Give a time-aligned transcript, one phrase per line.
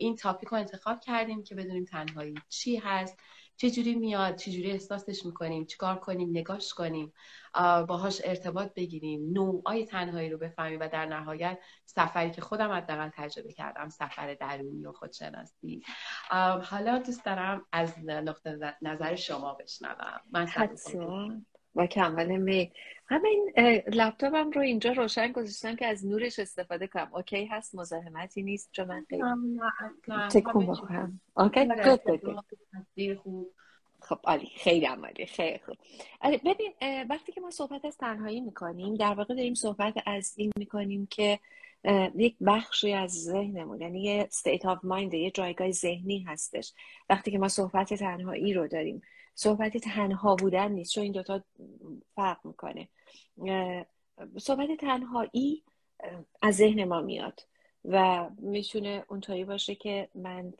[0.00, 3.18] این تاپیک رو انتخاب کردیم که بدونیم تنهایی چی هست
[3.56, 7.12] چجوری میاد چجوری احساسش می‌کنیم چیکار کنیم نگاش کنیم
[7.88, 13.52] باهاش ارتباط بگیریم نوعای تنهایی رو بفهمیم و در نهایت سفری که خودم حداقل تجربه
[13.52, 15.82] کردم سفر درونی و خودشناسی.
[16.62, 20.20] حالا دوست دارم از نقطه نظر شما بشنوم.
[20.30, 20.46] من
[21.74, 22.72] با کمال می
[23.06, 23.52] همین
[23.86, 27.10] لپتاپم رو اینجا روشن گذاشتم که از نورش استفاده کنم.
[27.14, 29.22] اوکی هست مزاحمتی نیست چون من خیلی
[30.30, 33.52] تکون بخورم اوکی خوب.
[34.02, 35.76] خب عالی خیلی عمالی خیلی خوب.
[36.22, 36.72] ببین
[37.10, 41.38] وقتی که ما صحبت از تنهایی می‌کنیم در واقع داریم صحبت از این می‌کنیم که
[42.14, 46.72] یک بخشی از ذهنمون یعنی یه state of mind یه جایگاه ذهنی هستش.
[47.10, 49.02] وقتی که ما صحبت تنهایی رو داریم
[49.34, 51.42] صحبت تنها بودن نیست چون این دوتا
[52.14, 52.88] فرق می‌کنه.
[54.38, 55.64] صحبت تنهایی
[56.42, 57.40] از ذهن ما میاد
[57.84, 60.52] و می‌تونه اونطوری باشه که من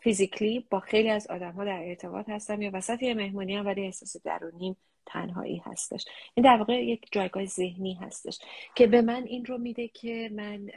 [0.00, 3.84] فیزیکلی با خیلی از آدم ها در ارتباط هستم یا وسط یه مهمونی هم ولی
[3.84, 6.04] احساس درونیم تنهایی هستش.
[6.34, 8.38] این در واقع یک جایگاه ذهنی هستش
[8.74, 10.70] که به من این رو میده که من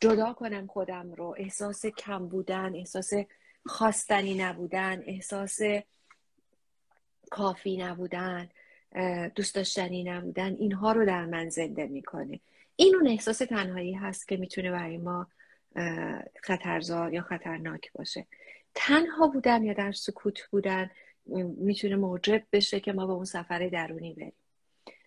[0.00, 1.34] جدا کنم خودم رو.
[1.38, 3.12] احساس کم بودن احساس
[3.66, 5.60] خواستنی نبودن احساس
[7.30, 8.48] کافی نبودن
[9.34, 12.40] دوست داشتنی نبودن اینها رو در من زنده می‌کنه.
[12.76, 15.26] این اون احساس تنهایی هست که می‌تونه برای ما
[16.42, 18.26] خطرزار یا خطرناک باشه.
[18.74, 20.90] تنها بودن یا در سکوت بودن
[21.56, 24.32] می‌تونه موجب بشه که ما به اون سفر درونی بریم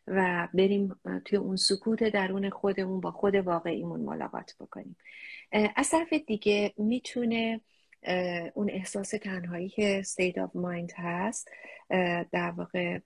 [0.07, 4.95] و بریم توی اون سکوت درون خودمون با خود واقعیمون ملاقات بکنیم.
[5.75, 7.61] از طرف دیگه می‌تونه
[8.53, 11.49] اون احساس تنهایی که state of mind هست
[12.31, 12.99] در واقع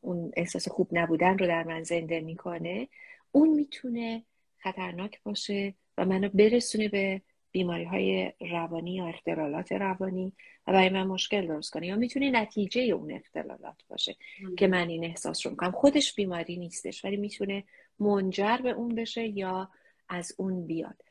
[0.00, 2.88] اون احساس خوب نبودن رو در من زنده می‌کنه.
[3.32, 4.24] اون می‌تونه
[4.58, 10.32] خطرناک باشه و منو برسونه به بیماری های روانی یا اختلالات روانی
[10.66, 11.86] و برای من مشکل درست کنه.
[11.86, 14.16] یا می‌تونه نتیجه اون اختلالات باشه
[14.58, 15.70] که من این احساس رو می‌کنم.
[15.70, 17.64] خودش بیماری نیستش ولی می‌تونه
[17.98, 19.70] منجر به اون بشه یا
[20.08, 21.02] از اون بیاد.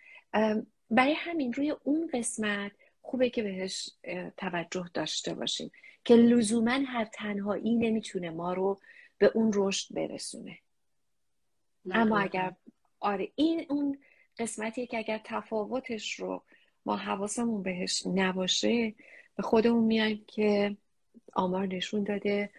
[0.92, 2.72] برای همین روی اون قسمت
[3.02, 3.90] خوبه که بهش
[4.38, 5.72] توجه داشته باشیم
[6.06, 8.80] که لزوما هر تنهایی نمی‌تونه ما رو
[9.18, 10.58] به اون رشد برسونه.
[11.92, 12.56] اما اگر
[13.00, 13.98] آره این اون
[14.38, 16.44] قسمتیه که اگر تفاوتش رو
[16.86, 18.94] ما حواسمون بهش نباشه
[19.36, 20.78] به خودمون میایم که
[21.34, 22.50] آمار نشون داده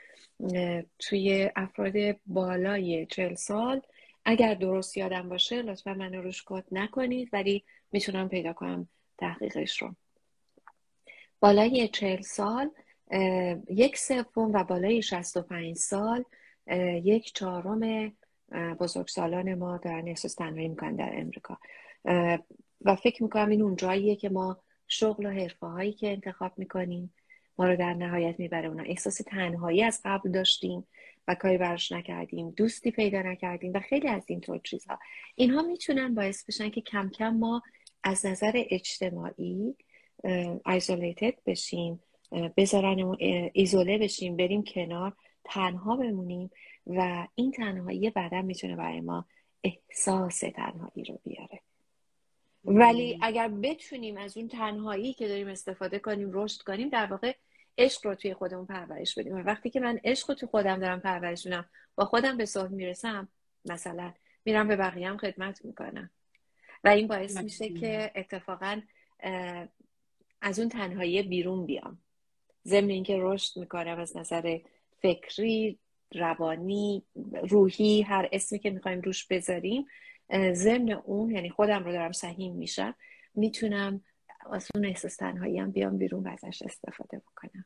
[0.99, 1.95] توی افراد
[2.27, 3.83] بالای چل سال
[4.25, 8.89] اگر درست یادم باشه لطفا منو روش کد نکنید ولی می‌تونم پیدا کنم
[9.19, 9.95] تحقیقش رو.
[11.41, 12.71] بالای چهل سال
[13.71, 16.25] یک سوم و بالای 65 سال
[17.03, 18.13] یک چهارم
[18.81, 21.59] بزرگسالان ما دارن احساس تنهایی می‌کنن در امریکا.
[22.81, 27.15] و فکر می‌کنم این اون جاییه که ما شغل و حرفه هایی که انتخاب می‌کنیم
[27.59, 28.83] ما رو در نهایت می‌بره اونا.
[28.83, 30.89] احساس تنهایی از قبل داشتیم
[31.29, 32.51] و کاری براش نکردیم.
[32.51, 34.99] دوستی پیدا نکردیم و خیلی از این طور چیزها.
[35.35, 37.63] اینها می‌تونن باعث بشن که کم کم ما
[38.05, 39.77] از نظر اجتماعی
[40.67, 42.01] ایزولیتد بشیم
[42.57, 43.17] بذارن
[43.53, 46.51] ایزوله بشیم بریم کنار تنها بمونیم
[46.87, 49.27] و این تنهایی بعدا می‌تونه برای ما
[49.65, 51.61] احساس تنهایی رو بیاره.
[52.65, 57.35] ولی اگر بتونیم از اون تنهایی که داریم استفاده کنیم رشد کنیم در واقع
[57.79, 59.35] عشق رو توی خودمون پرورش بدیم.
[59.35, 62.71] و وقتی که من عشق رو توی خودم دارم پرورش میدم با خودم به صلح
[62.71, 63.29] می‌رسم
[63.65, 64.13] مثلا
[64.45, 66.11] میرم به بقیه هم خدمت می‌کنم.
[66.85, 68.81] و این باعث میشه که اتفاقا
[70.41, 71.99] از اون تنهایی بیرون بیام.
[72.67, 74.59] ضمن اینکه رشد می‌کنم از نظر
[75.03, 75.79] فکری
[76.15, 77.03] روانی
[77.49, 79.87] روحی هر اسمی که می‌خوایم روش بذاریم
[80.53, 82.95] ضمن اون یعنی خودم رو دارم سهیم میشم
[83.35, 84.05] می‌تونم
[84.53, 87.65] از اون احساس تنهایی هم بیام بیرون و ازش استفاده بکنم.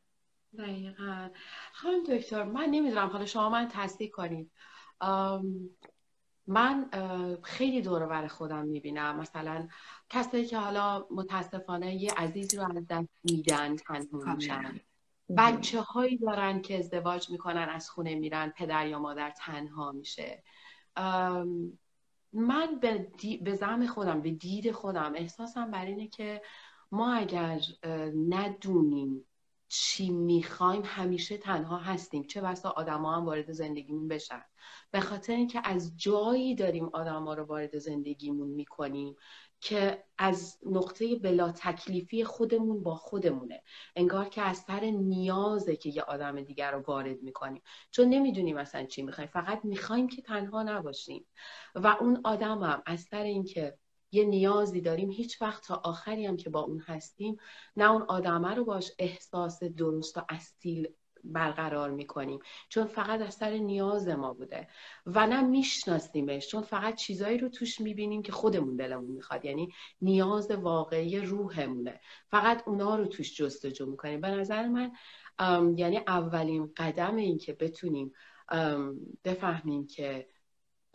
[0.57, 1.29] دقیقا.
[1.73, 4.51] خانم دکتر من نمی‌دونم حالا شما من تصدیق کنید
[6.47, 6.89] من
[7.43, 9.19] خیلی دور بر خودم می‌بینم.
[9.19, 9.67] مثلا
[10.09, 14.79] کسایی که حالا متاسفانه یه عزیزی رو از دست میدن تنها میشن.
[15.37, 20.43] بچه هایی دارن که ازدواج می‌کنن از خونه میرن پدر یا مادر تنها میشه.
[22.33, 26.41] من به, به زم خودم به دید خودم احساسم بر اینه که
[26.91, 27.61] ما اگر
[28.29, 29.25] ندونیم
[29.67, 32.23] چی می‌خوایم همیشه تنها هستیم.
[32.23, 34.43] چه بسا آدما هم وارد زندگیمون بشن.
[34.91, 39.15] به خاطر اینکه از جایی داریم آدما رو وارد زندگیمون می‌کنیم.
[39.61, 43.63] که از نقطه بلا تکلیفی خودمون با خودمونه.
[43.95, 47.61] انگار که از سر نیازه که یه آدم دیگر رو وارد می‌کنیم.
[47.91, 49.29] چون نمی‌دونیم مثلا چی می‌خوایم.
[49.29, 51.25] فقط می‌خوایم که تنها نباشیم.
[51.75, 53.77] و اون آدم هم از سر اینکه
[54.11, 57.37] یه نیازی داریم هیچ وقت تا آخری هم که با اون هستیم
[57.77, 60.87] نه اون آدمه رو باش احساس درست و اصیل
[61.23, 62.39] برقرار می‌کنیم.
[62.69, 64.67] چون فقط از سر نیاز ما بوده.
[65.05, 69.45] و نه میشناسیمش چون فقط چیزایی رو توش می‌بینیم که خودمون دلمون می‌خواد.
[69.45, 71.99] یعنی نیاز واقعی روحمونه.
[72.27, 74.21] فقط اونا رو توش جستجو می‌کنیم.
[74.21, 74.91] به نظر من
[75.77, 78.13] یعنی اولین قدم این که بتونیم
[79.23, 80.27] بفهمیم که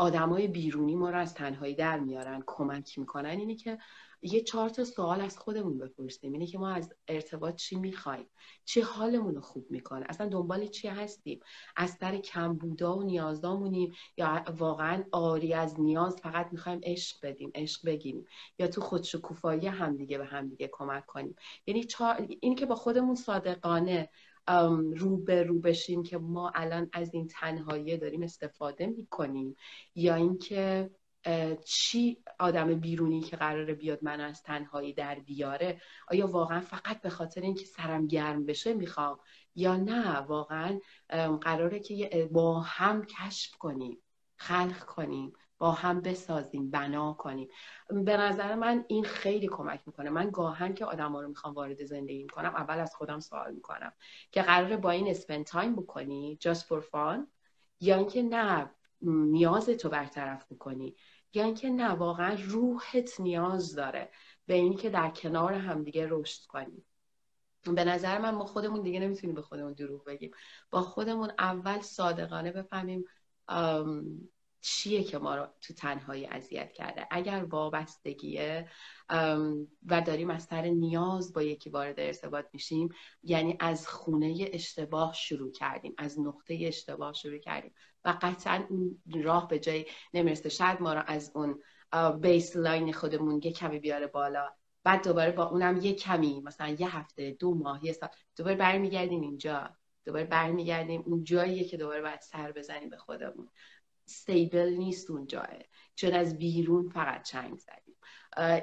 [0.03, 3.31] آدمای بیرونی ما رو از تنهایی در میارن کمک می‌کنن.
[3.31, 3.79] اینه که
[4.23, 6.33] یه چهار تا سوال از خودمون بپرسیم.
[6.33, 8.27] اینه که ما از ارتباط چی می‌خوایم؟
[8.65, 11.41] چی حالمون رو خوب می‌کنه؟ اصلا دنبال چی هستیم؟
[11.77, 17.51] از سر کم بودا و نیازدامونیم یا واقعا آری از نیاز فقط می‌خوایم عشق بدیم
[17.55, 18.27] عشق بگیریم؟
[18.59, 22.27] یا تو خودشکوفایی همدیگه به همدیگه کمک کنیم؟ یعنی چهار...
[22.41, 24.09] این که با خودمون صادقانه
[24.97, 29.57] رو به رو بشیم که ما الان از این تنهایی داریم استفاده می‌کنیم.
[29.95, 30.91] یا اینکه
[31.65, 37.11] چی آدم بیرونی که قراره بیاد من از تنهایی در بیاره آیا واقعا فقط به
[37.11, 39.19] خاطر اینکه سرم گرم بشه می‌خوام؟
[39.55, 40.81] یا نه واقعا
[41.41, 43.99] قراره که با هم کشف کنیم
[44.37, 45.33] خلق کنیم.
[45.63, 47.49] با هم بسازیم بنا کنیم.
[47.91, 50.11] به نظر من این خیلی کمک می‌کنه.
[50.11, 53.93] من گاهن که آدم ها رو می‌خوام وارد زندگی کنم اول از خودم سوال می‌کنم
[54.33, 57.19] که قراره با این spend time بکنی just for fun
[57.81, 58.71] یا اینکه نه
[59.03, 60.97] نیاز تو برطرف بکنی؟
[61.35, 64.11] یا اینکه نه واقعا روحت نیاز داره
[64.47, 66.87] به اینی که در کنار همدیگه رشد کنیم
[67.65, 70.31] به نظر من ما خودمون دیگه نمی‌تونیم به خودمون دروغ بگیم.
[70.71, 73.05] با خودمون اول صادقانه بفهمیم
[74.65, 78.69] چیه که ما رو تو تنهایی اذیت کرده؟ اگر وابستگیه
[79.87, 82.89] و داریم از سر نیاز با یکی وارد ارتباط میشیم
[83.23, 87.75] یعنی از خونه اشتباه شروع کردیم از نقطه اشتباه شروع کردیم
[88.05, 90.49] و قطعا اون راه به جای نمی‌رسه.
[90.49, 91.63] شاید ما رو از اون
[92.21, 94.49] baseline خودمون یه کمی بیاره بالا
[94.85, 99.21] بعد دوباره با اونم یه کمی مثلا یه هفته دو ماه یه سال دوباره برمیگردیم
[99.21, 99.71] اینجا
[100.05, 103.49] دوباره برمیگردیم اون جاییه که دوباره باید سر بزنیم به خودمون.
[104.05, 105.49] stable نیست اونجا
[105.95, 107.95] چون از بیرون فقط چنگ زدیم.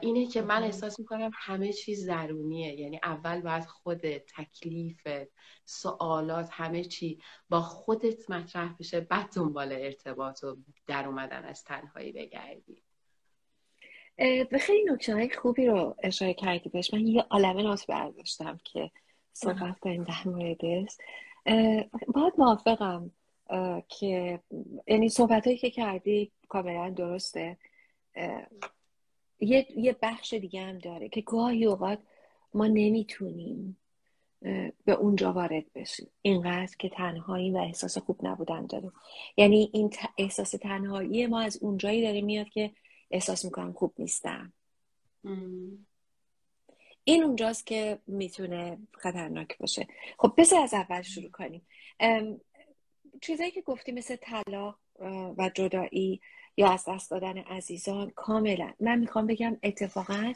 [0.01, 5.07] اینه که من احساس می‌کنم همه چیز ضرونیه یعنی اول باید خود تکلیف
[5.65, 7.19] سوالات همه چی
[7.50, 10.57] با خودت مطرح بشه بعد دنبال ارتباط و
[10.88, 12.83] در اومدن از تنهایی بگردی.
[14.51, 16.94] به خیلی نکته های خوبی رو اشاره کردی بهش.
[16.94, 18.92] من یه عالمه نوت برداشتم که
[19.33, 20.97] صحبت کنیم در موردش.
[22.07, 23.12] باید موافقم.
[23.88, 24.40] که
[24.88, 27.57] یعنی صحبت هایی که کردی کاملا درسته.
[29.40, 32.00] یه،, یه بخش دیگه هم داره که گاهی اوقات
[32.54, 33.78] ما نمی‌تونیم
[34.86, 36.07] به اونجا وارد بشیم.
[36.22, 38.92] اینقدر که تنهایی و احساس خوب نبودن داریم.
[39.38, 42.72] یعنی این احساس تنهایی ما از اونجایی داره میاد که
[43.12, 44.54] احساس می‌کنم خوب نیستم.
[47.04, 49.88] این اونجاست که می‌تونه خطرناک باشه.
[50.18, 51.62] خب بذار از اول شروع کنیم.
[53.21, 54.80] چیزایی که گفتی مثل طلاق
[55.38, 56.21] و جدایی
[56.57, 58.74] یا از دست دادن عزیزان کاملا.
[58.80, 60.33] من می‌خوام بگم اتفاقا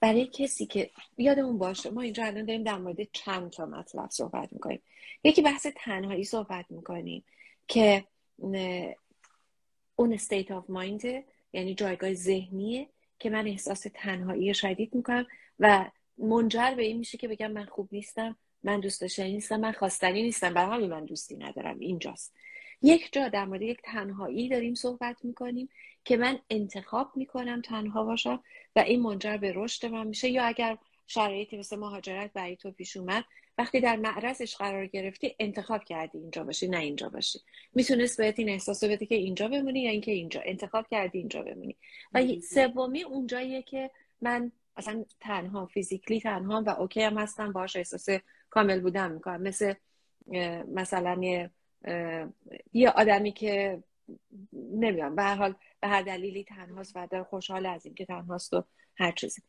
[0.00, 4.52] برای کسی که یادمون باشه ما اینجا الان داریم در مورد چند تا مطلب صحبت
[4.52, 4.82] می‌کنیم.
[5.24, 7.24] یکی بحث تنهایی صحبت می‌کنیم
[7.68, 8.04] که
[9.96, 11.04] اون state of mind
[11.52, 12.88] یعنی جایگاه ذهنیه
[13.18, 15.26] که من احساس تنهایی شدید می‌کنم
[15.58, 18.36] و منجر به این میشه که بگم من خوب نیستم.
[18.62, 21.78] من دوست داشتنی نیستم من خواستنی نیستم برای همین من دوستی ندارم.
[21.78, 22.34] اینجاست.
[22.82, 25.68] یک جا در مورد یک تنهایی داریم صحبت می‌کنیم
[26.04, 28.42] که من انتخاب می‌کنم تنها باشم
[28.76, 30.30] و این منجر به رشد من میشه.
[30.30, 33.24] یا اگر شرایطی مثل مهاجرت برای تو پیش اومد
[33.58, 37.38] وقتی در معرضش قرار گرفتی انتخاب کردی اینجا باشی نه اینجا باشی.
[37.74, 40.40] می‌تونست بهت این احساس بده که اینجا بمونی یا اینکه اینجا.
[40.44, 41.76] انتخاب کردی اینجا بمونی.
[42.14, 43.90] و سومی اونجاییه که
[44.20, 48.08] من اصلا تنها فیزیکلی تنها و اوکی هم هستم باش احساس
[48.50, 49.42] کامل بودن می‌کنم.
[49.42, 49.74] مثل
[50.68, 51.50] مثلا یه
[52.72, 53.82] یه آدمی که
[54.52, 58.64] نمی‌دونم به هر حال به هر دلیلی تنهاست و خوشحال از این که تنهاست و
[58.96, 59.42] هر چیزی.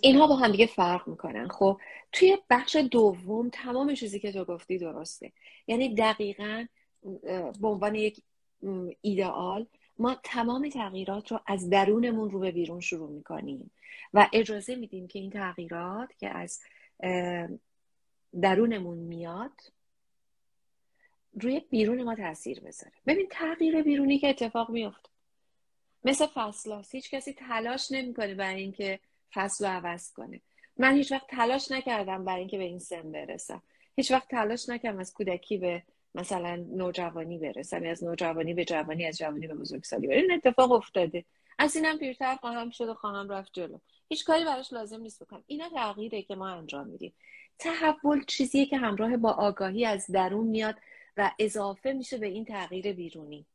[0.00, 1.48] اینها با هم دیگه فرق می‌کنن.
[1.48, 1.80] خب
[2.12, 5.32] توی بخش دوم تمام چیزی که تو گفتی درسته.
[5.66, 6.66] یعنی دقیقا
[7.60, 8.22] به عنوان یک
[9.00, 9.66] ایدئال
[9.98, 13.70] ما تمام تغییرات رو از درونمون رو به بیرون شروع می‌کنیم
[14.14, 16.60] و اجازه میدیم که این تغییرات که از
[18.42, 19.60] درونمون میاد
[21.40, 22.92] روی بیرون ما تاثیر بذاره.
[23.06, 25.08] ببین تغییر بیرونی که اتفاق میفته
[26.04, 29.00] مثل فصل هیچ کسی تلاش نمی‌کنه برای اینکه
[29.32, 30.40] فصل رو عوض کنه.
[30.76, 33.62] من هیچ وقت تلاش نکردم برای اینکه به این سن برسم.
[33.96, 35.82] هیچ وقت تلاش نکردم از کودکی به
[36.14, 40.12] مثلا نوجوانی برسم از نوجوانی به جوانی از جوانی به بزرگسالی.
[40.12, 41.24] این اتفاق افتاده.
[41.58, 43.78] از اینم پیرتر خواهم شد و خواهم رفت جلو.
[44.10, 45.44] هیچ کاری براش لازم نیست بکنم.
[45.46, 47.12] اینا تغییره که ما انجام میدیم.
[47.58, 50.76] تحول چیزیه که همراه با آگاهی از درون میاد
[51.16, 53.46] و اضافه میشه به این تغییر بیرونی.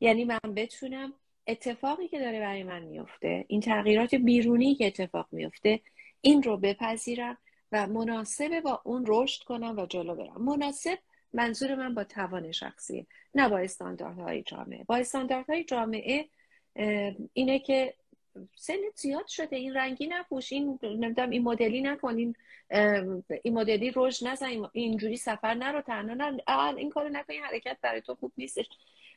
[0.00, 1.12] یعنی من بتونم
[1.46, 5.80] اتفاقی که داره برای من میفته این تغییرات بیرونی که اتفاق میفته
[6.20, 7.38] این رو بپذیرم
[7.72, 10.42] و مناسبه با اون رشد کنم و جلو برم.
[10.44, 10.98] مناسب
[11.32, 14.84] منظور من با توان شخصیه نه با استانداردهای جامعه.
[14.84, 16.28] با استانداردهای جامعه
[17.32, 17.94] اینه که
[18.56, 19.56] سنت زیاد شده.
[19.56, 20.52] این رنگی نپوش.
[20.52, 22.16] این نمی‌دونم این مدلی نکن.
[22.16, 22.36] این
[23.42, 24.46] این مدلی رشد نزن.
[24.72, 25.80] اینجوری سفر نرو.
[25.80, 26.76] تنها نه.
[26.76, 27.32] این کارو نکن.
[27.32, 28.68] این حرکت برای تو خوب نیستش.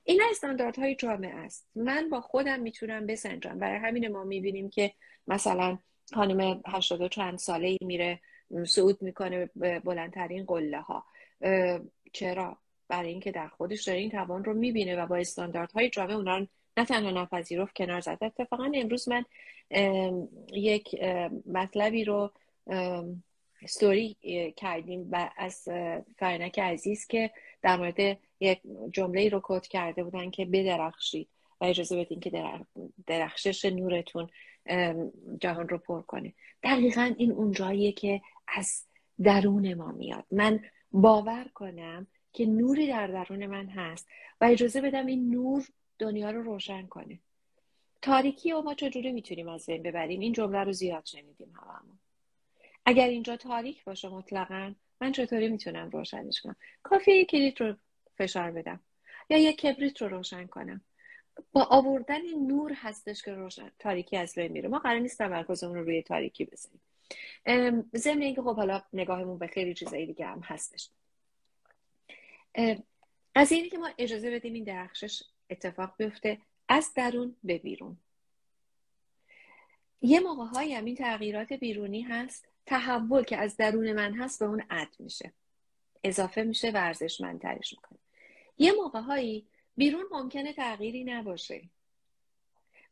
[0.04, 1.68] این استانداردهای جامعه است.
[1.76, 3.60] من با خودم می‌تونم بسنجم.
[3.60, 4.94] برای همین ما می‌بینیم که
[5.28, 5.78] مثلا
[6.14, 8.20] خانم هشتاد و چند ساله ای میره
[8.68, 11.06] صعود می‌کنه به بلندترین قله ها
[12.14, 12.58] چرا؟
[12.88, 16.48] برای اینکه در خودش داره این توان رو می‌بینه و با استانداردهای جامعه اونا رو
[16.78, 18.18] نه تنها نپذیرفت کنار زد.
[18.22, 19.26] اتفاقا امروز من
[20.52, 20.96] یک
[21.46, 22.32] مطلبی رو
[23.68, 24.18] ستوری
[24.58, 25.68] کردیم از
[26.18, 31.28] فرنک عزیز که در مورد یک جمله رو کد کرده بودن که بدرخشید
[31.62, 32.60] و اجازه بدین که
[33.08, 34.30] درخشش نورتون
[35.40, 36.34] جهان رو پر کنه.
[36.64, 38.86] دقیقا این اونجاییه که از
[39.24, 40.26] درون ما میاد.
[40.32, 40.60] من
[40.92, 44.08] باور کنم که نوری در درون من هست
[44.42, 45.68] و اجازه بدم این نور
[46.00, 47.20] دنیا رو روشن کنه
[48.02, 52.00] تاریکی و ما چجوری می‌تونیم از بین ببریم؟ این جمله رو زیاد شنیدیم هممون.
[52.86, 57.76] اگر اینجا تاریک باشه مطلقا من چطوری می‌تونم روشنش کنم؟ کافی یک کلیت رو
[58.18, 58.80] فشار بدم
[59.30, 60.82] یا یک کبریت رو روشن کنم.
[61.52, 64.70] با آوردن نور هستش که روشن تاریکی از بین میره.
[64.70, 66.82] ما قرار نیست تمرکزمون رو روی تاریکی بزنیم
[67.96, 70.90] ضمن اینکه خب حالا نگاهمون به خیلی چیزایی دیگه هم هستش.
[73.36, 76.38] از اینی که ما اجازه بدیم این درخشش اتفاق بیفته
[76.68, 77.98] از درون به بیرون.
[80.02, 84.64] یه موقع های این تغییرات بیرونی هست تحول که از درون من هست به اون
[84.70, 85.34] عد میشه.
[86.04, 88.00] اضافه میشه و ارزشمندترش می‌کنه.
[88.58, 89.48] یه موقع هایی
[89.78, 91.62] بیرون ممکنه تغییری نباشه.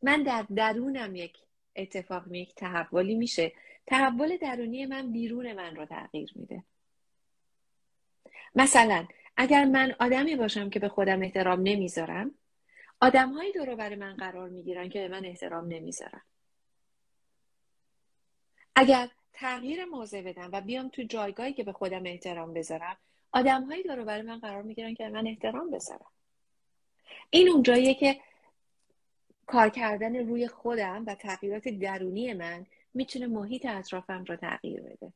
[0.02, 1.38] من در درونم یک
[1.76, 3.52] اتفاق یک تحولی میشه.
[3.86, 6.64] تحول درونی من بیرون من رو تغییر میده.
[8.54, 9.06] مثلا
[9.36, 12.34] اگر من آدمی باشم که به خودم احترام نمی‌ذارم
[13.04, 16.22] آدمهایی دور برای من قرار می‌گیرن که به من احترام نمی‌ذارن.
[18.76, 22.96] اگر تغییر موضع بدم و بیام تو جایگاهی که به خودم احترام بذارم
[23.32, 26.06] آدمهایی دور برای من قرار می‌گیرن که به من احترام بذارن.
[27.30, 28.20] این اون جاییه که
[29.46, 35.12] کار کردن روی خودم و تغییرات درونی من می‌تونه محیط اطرافم رو تغییر بده.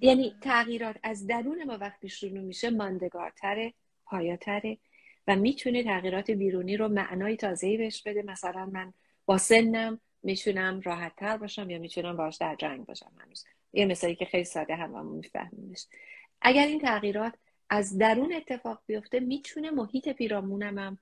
[0.00, 4.78] یعنی تغییرات از درون ما وقتی شروع میشه ماندگارتره پایاتره.
[5.26, 8.22] و می‌تونه تغییرات بیرونی رو معنای تازه‌ای بهش بده.
[8.22, 8.92] مثلا من
[9.26, 13.44] با سنم می‌تونم راحت تر باشم یا می‌تونم باش در جنگ باشم هنوز.
[13.72, 15.86] یه مثالی که خیلی ساده هم میفهمیمش.
[16.40, 17.32] اگر این تغییرات
[17.70, 20.98] از درون اتفاق بیفته می‌تونه محیط پیرامونم هم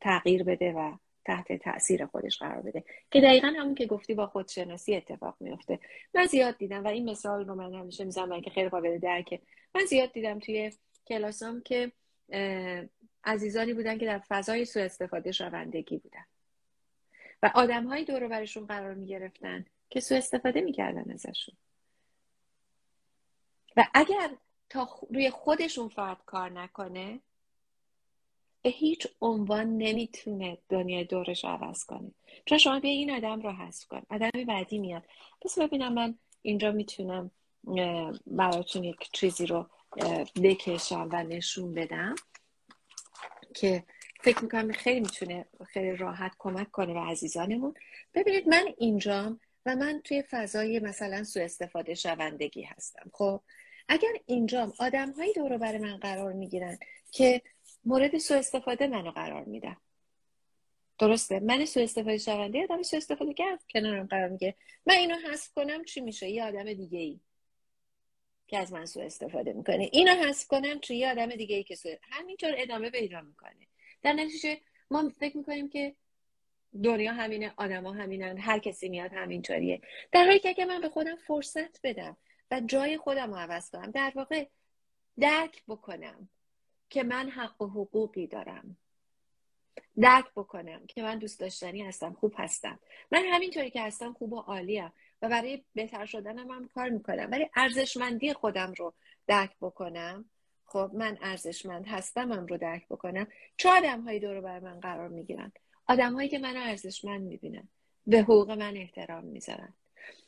[0.00, 2.84] تغییر بده و تحت تاثیر خودش قرار بده.
[3.10, 5.78] که دقیقا همون که گفتی با خودشناسی اتفاق میفته
[6.14, 9.40] من زیاد دیدم و این مثال رو من همیشه می‌زنم که خیلی قابل درکه.
[9.74, 10.72] من زیاد دیدم توی
[11.06, 11.92] کلاسام که
[13.24, 16.24] عزیزانی بودن که در فضای سوء استفاده شوندگی بودن.
[17.42, 21.54] و آدمهایی دور برشون قرار می‌گرفتن که سوء استفاده می‌کردن ازشون.
[23.76, 24.30] و اگر
[24.70, 27.20] تا روی خودشون فرد کار نکنه
[28.62, 32.12] به هیچ عنوان نمی‌تونه دنیای دورش عوض کنه.
[32.46, 34.02] چون شما بیا این آدم رو حذف کن.
[34.10, 35.02] آدم بعدی میاد.
[35.40, 37.30] پس ببینم من اینجا می‌تونم
[38.26, 39.70] براتون یک چیزی رو
[40.42, 42.14] بکشم و نشون بدم.
[43.52, 43.84] که
[44.20, 47.74] فکر می‌کنم خیلی می‌تونه خیلی راحت کمک کنه به عزیزانمون.
[48.14, 53.10] ببینید من اینجام و من توی فضای مثلا سوء استفاده شوندگی هستم.
[53.12, 53.40] خب
[53.88, 56.78] اگر اینجام آدم هایی دور بر من قرار می‌گیرن
[57.10, 57.42] که
[57.84, 59.76] مورد سوء استفاده منو قرار میدن.
[60.98, 64.54] درسته؟ من سوء استفاده شونده آدم سوء استفاده کرد کنارم قرار می‌گیره.
[64.86, 67.20] من اینو حذف کنم چی میشه؟ یه آدم دیگه ای
[68.52, 71.74] که از من سوء استفاده می‌کنه اینو حذف کنم چه یه آدم دیگه ای که
[71.74, 73.68] سوء همینطور ادامه پیدا می‌کنه.
[74.02, 75.94] در نتیجه ما فکر می‌کنیم که
[76.82, 79.80] دنیا همینه آدما همینن هر کسی میاد همینطوریه.
[80.12, 82.16] در حالی که اگه من به خودم فرصت بدم
[82.50, 84.46] و جای خودم رو عوض کنم در واقع
[85.20, 86.28] درک بکنم
[86.90, 88.76] که من حق و حقوقی دارم.
[90.00, 92.80] درک بکنم که من دوست داشتنی هستم خوب هستم.
[93.12, 97.28] من همینطوری که هستم خوب و عالیم و برای بهتر شدنم هم کار می‌کنم.
[97.30, 98.94] ولی ارزشمندی خودم رو
[99.26, 100.24] درک بکنم.
[100.66, 103.26] خب من ارزشمند هستم رو درک بکنم.
[103.56, 105.52] چه آدم هایی دور بر من قرار می‌گیرن؟
[105.86, 107.68] آدم هایی که من ارزشمند می‌بینن.
[108.06, 109.74] به حقوق من احترام می‌ذارن.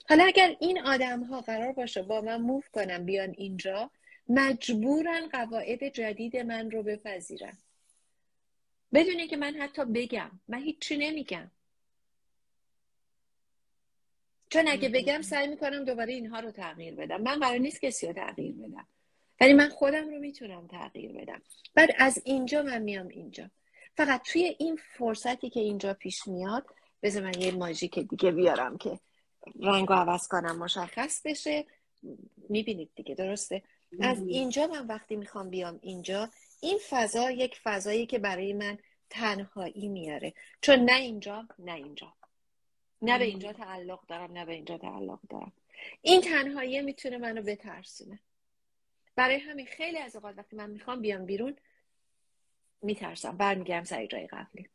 [0.09, 3.91] حالا اگر این آدم ها قرار باشه با من موف کنم بیان اینجا
[4.29, 7.59] مجبورن قواعد جدید من رو بپذیرن.
[8.93, 10.31] بدونی که من حتی بگم.
[10.49, 11.51] من هیچی نمیگم.
[14.55, 17.23] چون اگه بگم سعی می‌کنم دوباره اینها رو تغییر بدم.
[17.23, 18.87] من قرار نیست کسی رو تغییر بدم.
[19.41, 21.43] ولی من خودم رو می‌تونم تغییر بدم.
[21.75, 23.51] بعد از اینجا من میام اینجا.
[23.97, 26.67] فقط توی این فرصتی که اینجا پیش میاد
[27.03, 29.01] بذار من یه ماژیک دیگه بیارم که
[29.61, 31.65] رنگ رو عوض کنم مشخص بشه.
[32.49, 33.63] می‌بینید دیگه درسته؟
[34.01, 36.31] از اینجا من وقتی می‌خوام بیام اینجا
[36.61, 38.79] این فضا یک فضایی که برای من
[39.11, 40.35] تنهایی میاره.
[40.61, 42.15] چون نه اینجا نه اینجا.
[43.05, 45.53] نه به اینجا تعلق دارم نه به اینجا تعلق دارم.
[46.03, 48.21] این تنهایی می‌تونه منو بترسونه.
[49.17, 51.57] برای همین خیلی از اوقات وقتی من می‌خوام بیام بیرون
[52.83, 53.37] میترسم.
[53.37, 54.69] برمیگردم سر جای قبلی.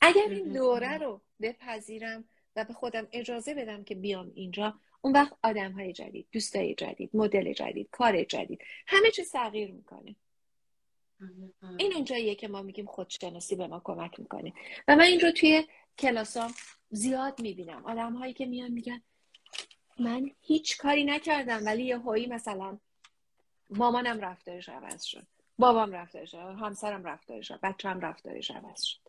[0.00, 2.24] اگر این دوره رو بپذیرم
[2.56, 7.10] و به خودم اجازه بدم که بیام اینجا اون وقت آدم های جدید دوستای جدید
[7.14, 10.16] مدل جدید کار جدید همه چیز تغییر می‌کنه.
[11.78, 14.52] این اونجاییه که ما میگیم خودشناسی به ما کمک می‌کنه.
[14.88, 15.66] و من این رو توی
[15.98, 16.54] کلاسام
[16.90, 17.86] زیاد می‌بینم.
[17.86, 19.02] آدم هایی که میان میگن
[19.98, 22.78] من هیچ کاری نکردم ولی یه هایی مثلا
[23.70, 25.26] مامانم رفتارش عوض شد
[25.58, 29.00] بابام رفتارش شد همسرم رفتارش شد بچه‌م رفتارش عوض شد.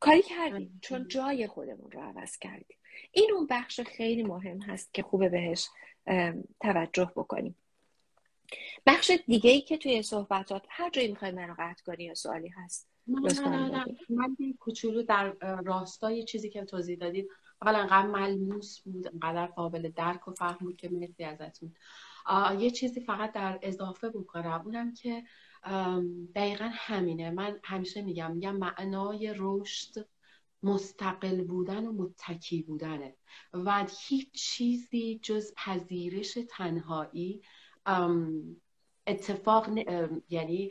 [0.00, 2.76] کاری کردیم چون جای خودمون رو عوض کردیم.
[3.12, 5.68] این اون بخش خیلی مهم هست که خوبه بهش
[6.60, 7.56] توجه بکنیم.
[8.86, 12.88] بخش دیگه ای که توی صحبتات هر جایی می‌خوای منو قطع کنی یا سوالی هست
[14.08, 17.28] من کوچولو در راستای چیزی که توضیح دادید.
[17.62, 21.74] اولا انقدر ملموس بود انقدر قابل درک و فهم بود که مرسی ازتون.
[22.58, 24.62] یه چیزی فقط در اضافه بکنم.
[24.64, 25.22] اونم که
[26.34, 27.30] دقیقا همینه.
[27.30, 30.08] من همیشه میگم میگم معنای رشد
[30.62, 33.16] مستقل بودن و متکی بودنه.
[33.52, 37.42] و هیچ چیزی جز پذیرش تنهایی
[39.06, 39.68] اتفاق
[40.28, 40.70] یعنی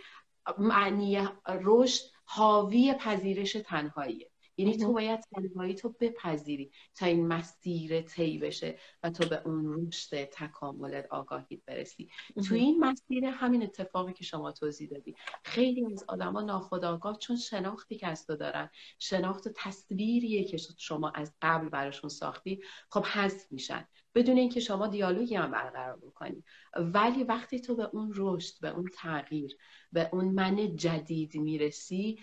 [0.58, 4.32] معنی رشد حاوی پذیرش تنهاییه.
[4.58, 9.88] یعنی تو باید تنهایی تو بپذیری تا این مسیر طی بشه و تو به اون
[9.88, 12.10] رشد تکاملت آگاهیت برسی.
[12.48, 17.98] تو این مسیر همین اتفاقی که شما توضیح دادی خیلی از آدما ناخودآگاه چون شناختی
[17.98, 23.52] که از تو دارن شناخت و تصویریه که شما از قبل براشون ساختی خب حذف
[23.52, 23.88] میشن.
[24.16, 26.44] بدون اینکه شما دیالوگی هم برقرار بکنی.
[26.76, 29.58] ولی وقتی تو به اون رشد به اون تغییر
[29.92, 32.20] به اون من جدید می‌رسی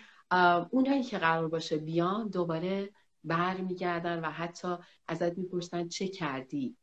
[0.71, 2.89] اونایی که قرار باشه بیان دوباره
[3.23, 4.75] برمیگردن و حتی
[5.07, 6.77] ازت می‌پرسن چه کردی؟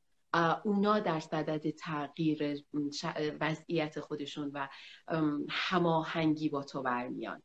[0.64, 2.64] اونا در صدد تغییر
[3.40, 4.68] وضعیت خودشون و
[5.48, 7.42] هماهنگی با تو برمیان.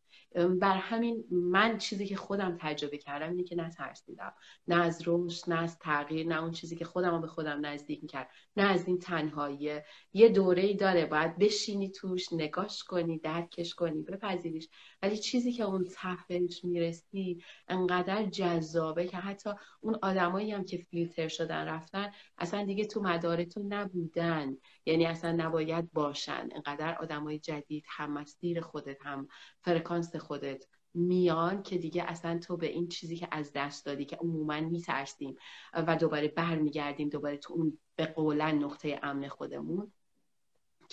[0.60, 4.34] بر همین من چیزی که خودم تجربه کردم اینه که نترسیدم
[4.68, 8.30] نه از رشد نه از تغییر نه اون چیزی که خودم به خودم نزدیک می‌کرد.
[8.58, 9.82] نه از این تنهایی.
[10.14, 11.06] یه دوره داره.
[11.06, 14.70] باید بشینی توش نگاش کنی درکش کنی بپذیریش.
[15.06, 19.50] ولی چیزی که اون تحتش می‌رسی انقدر جذابه که حتی
[19.82, 24.58] اون آدمایی هم که فیلتر شدن رفتن اصلا دیگه تو مدارتون نبودن.
[24.86, 26.50] یعنی اصلا نباید باشن.
[26.56, 29.28] انقدر آدمای جدید هم مسیر خودت هم
[29.62, 34.16] فرکانس خودت میان که دیگه اصلا تو به این چیزی که از دست دادی که
[34.16, 35.36] عموما میترسیم
[35.74, 39.92] و دوباره برمیگردیم دوباره تو اون به قولن نقطه امن خودمون.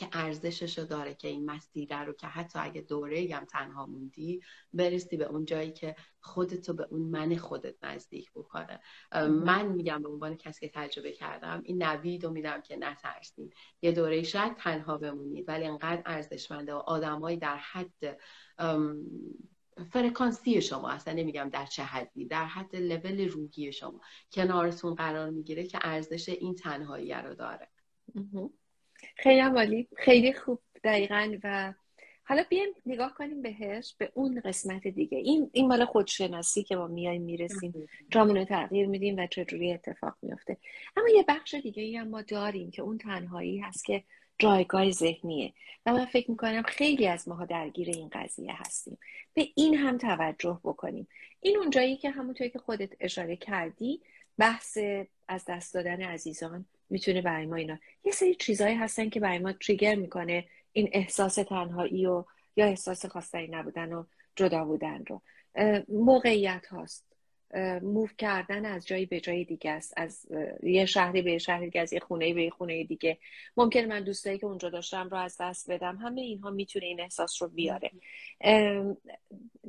[0.02, 4.40] که ارزشش رو داره که این مسیره رو که حتی اگه دوره هم تنها موندی
[4.72, 8.80] برسی به اون جایی که خودتو به اون من خودت نزدیک بکنه.
[9.28, 13.54] من میگم به عنوان کسی که تجربه کردم این نوید رو میدم که نترسید.
[13.82, 18.18] یه دوره شاید تنها بمونید ولی انقدر ارزشمنده و آدمایی در حد
[19.90, 24.00] فرکانسی شما اصلا نمیگم در چه حدی در حد لول روحی شما.
[24.32, 27.68] کنارتون قرار می‌گیره که ارزش این تنهایی رو داره.
[29.16, 29.88] خیلی عالی.
[29.96, 31.38] خیلی خوب دقیقا.
[31.42, 31.74] و
[32.24, 35.18] حالا بیایم نگاه کنیم بهش به اون قسمت دیگه.
[35.18, 40.14] این این مال خودشناسی که ما میایم می‌رسیم جامون رو تغییر میدیم و چجوری اتفاق
[40.22, 40.56] میفته
[40.96, 44.04] اما یه بخش دیگه ای هم ما داریم که اون تنهایی هست که
[44.38, 45.52] جایگاه ذهنیه.
[45.86, 48.98] و من فکر می‌کنم خیلی از ماها درگیر این قضیه هستیم.
[49.34, 51.08] به این هم توجه بکنیم.
[51.40, 54.00] این اون جایی که همونطوری که خودت اشاره کردی
[54.38, 54.78] بحث
[55.28, 59.52] از دست دادن عزیزان می‌تونه برای ما اینا یه سری چیزهایی هستن که برای ما
[59.52, 62.24] تریگر می‌کنه این احساس تنهایی و
[62.56, 64.04] یا احساس خواستنی نبودن و
[64.36, 65.22] جدا بودن رو.
[65.88, 67.06] موقعیت هاست.
[67.82, 69.94] موو کردن از جایی به جای دیگه است.
[69.96, 70.26] از
[70.62, 73.18] یه شهری به شهری دیگه از یه خونه به یه خونه دیگه.
[73.56, 75.96] ممکن من دوستایی که اونجا داشتم رو از دست بدم.
[75.96, 77.90] همه اینها می‌تونه این احساس رو بیاره.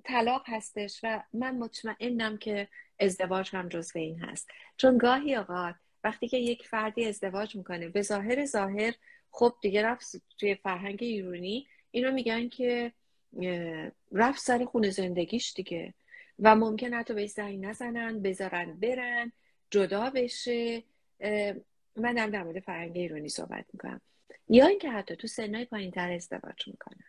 [0.04, 2.68] طلاق هستش و من مطمئنم که
[3.00, 4.50] ازدواج هم جزو این هست.
[4.78, 8.94] چون گاهی اوقات وقتی که یک فردی ازدواج می‌کنه به ظاهر ظاهر
[9.32, 12.94] خب دیگه رفت توی فرهنگ ایرونی اینو میگن که
[14.12, 15.94] رفت سر خونه زندگیش دیگه.
[16.40, 19.32] و ممکن حتی به زنگ نزنن بذارن برن
[19.72, 20.84] جدا بشه.
[21.96, 24.02] من دارم در مورد فرهنگ ایرانی صحبت می‌کنم.
[24.50, 27.06] یا اینکه حتی تو سنهای پایین تر ازدواج می‌کنن.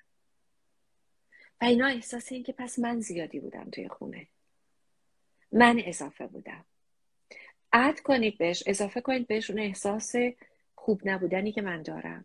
[1.60, 4.26] و اینا احساس این که پس من زیادی بودم توی خونه.
[5.52, 6.64] من اضافه بودم.
[7.76, 10.14] اد کنید بهش اضافه کنید بهش اون احساس
[10.74, 12.24] خوب نبودنی که من دارم.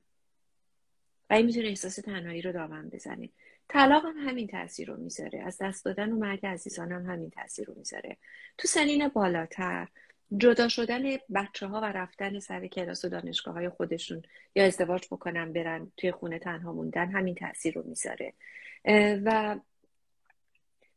[1.30, 3.30] و این می‌تونه احساس تنهایی رو دامن بزنه.
[3.68, 5.40] طلاق هم همین تاثیر رو می‌ذاره.
[5.40, 8.18] از دست دادن و مرگ عزیزان هم همین تاثیر رو می‌ذاره.
[8.58, 9.88] تو سنین بالاتر
[10.38, 14.22] جدا شدن بچه ها و رفتن سر کلاس و دانشگاه های خودشون
[14.56, 18.34] یا ازدواج بکنن برن توی خونه تنها موندن همین تاثیر رو می‌ذاره.
[19.26, 19.60] و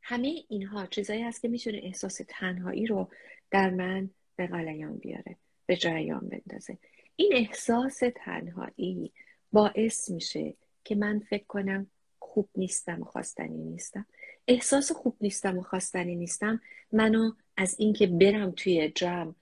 [0.03, 3.11] همه اینها چیزایی هست که می‌تونه احساس تنهایی رو
[3.51, 6.79] در من به غلیان بیاره به جریان بندازه.
[7.17, 9.13] این احساس تنهایی
[9.53, 11.87] باعث میشه که من فکر کنم
[12.19, 14.07] خوب نیستم و خواستنی نیستم.
[14.49, 16.61] احساس خوب نیستم و خواستنی نیستم.
[16.93, 19.35] منو از اینکه برم توی جمع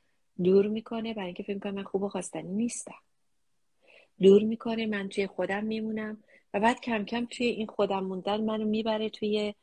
[0.45, 2.99] دور می‌کنه برای اینکه فکر کنم من خوب و خواستنی نیستم.
[4.23, 6.23] دور می‌کنه من توی خودم میمونم
[6.55, 9.55] و بعد کم کم توی این خودم موندن منو می‌بره توی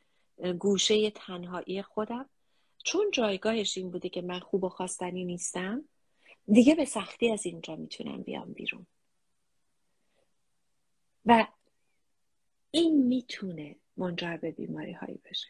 [0.60, 2.30] گوشه تنهایی خودم.
[2.88, 5.84] چون جایگاهش این بوده که من خوب و خواستنی نیستم
[6.47, 8.88] دیگه به سختی از اینجا می‌تونم بیام بیرون.
[11.26, 11.47] و
[12.71, 15.47] این می‌تونه منجر به بیماری هایی بشه.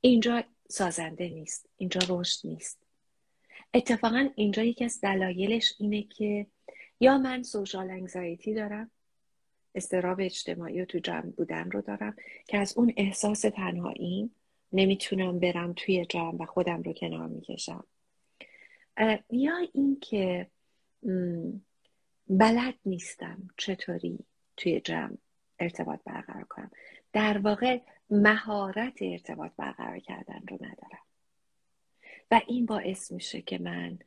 [0.00, 2.78] اینجا سازنده نیست اینجا رشد نیست.
[3.74, 6.46] اتفاقا اینجا یکی از دلایلش اینه که
[7.00, 8.90] یا من سوشال انگزایتی دارم
[9.74, 12.16] استراب اجتماعی و تو جمع بودن رو دارم
[12.48, 14.30] که از اون احساس تنهایی
[14.72, 17.84] نمی‌تونم برم توی جمع و خودم رو کنار می‌کشم.
[19.30, 20.50] یا اینکه
[22.28, 24.18] بلد نیستم چطوری
[24.56, 25.16] توی جمع
[25.58, 26.70] ارتباط برقرار کنم.
[27.12, 27.80] در واقع
[28.10, 31.02] مهارت ارتباط برقرار کردن رو ندارم.
[32.30, 33.98] و این باعث میشه که من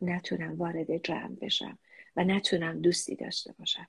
[0.00, 1.78] نتونم وارد جمع بشم
[2.16, 3.88] و نتونم دوستی داشته باشم.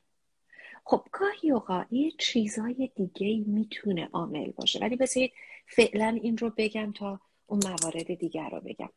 [0.86, 4.80] خب گاهی اوقات یه چیزای دیگه می‌تونه عامل باشه.
[4.80, 5.34] ولی بذارید
[5.66, 8.90] فعلا این رو بگم تا اون موارد دیگر رو بگم.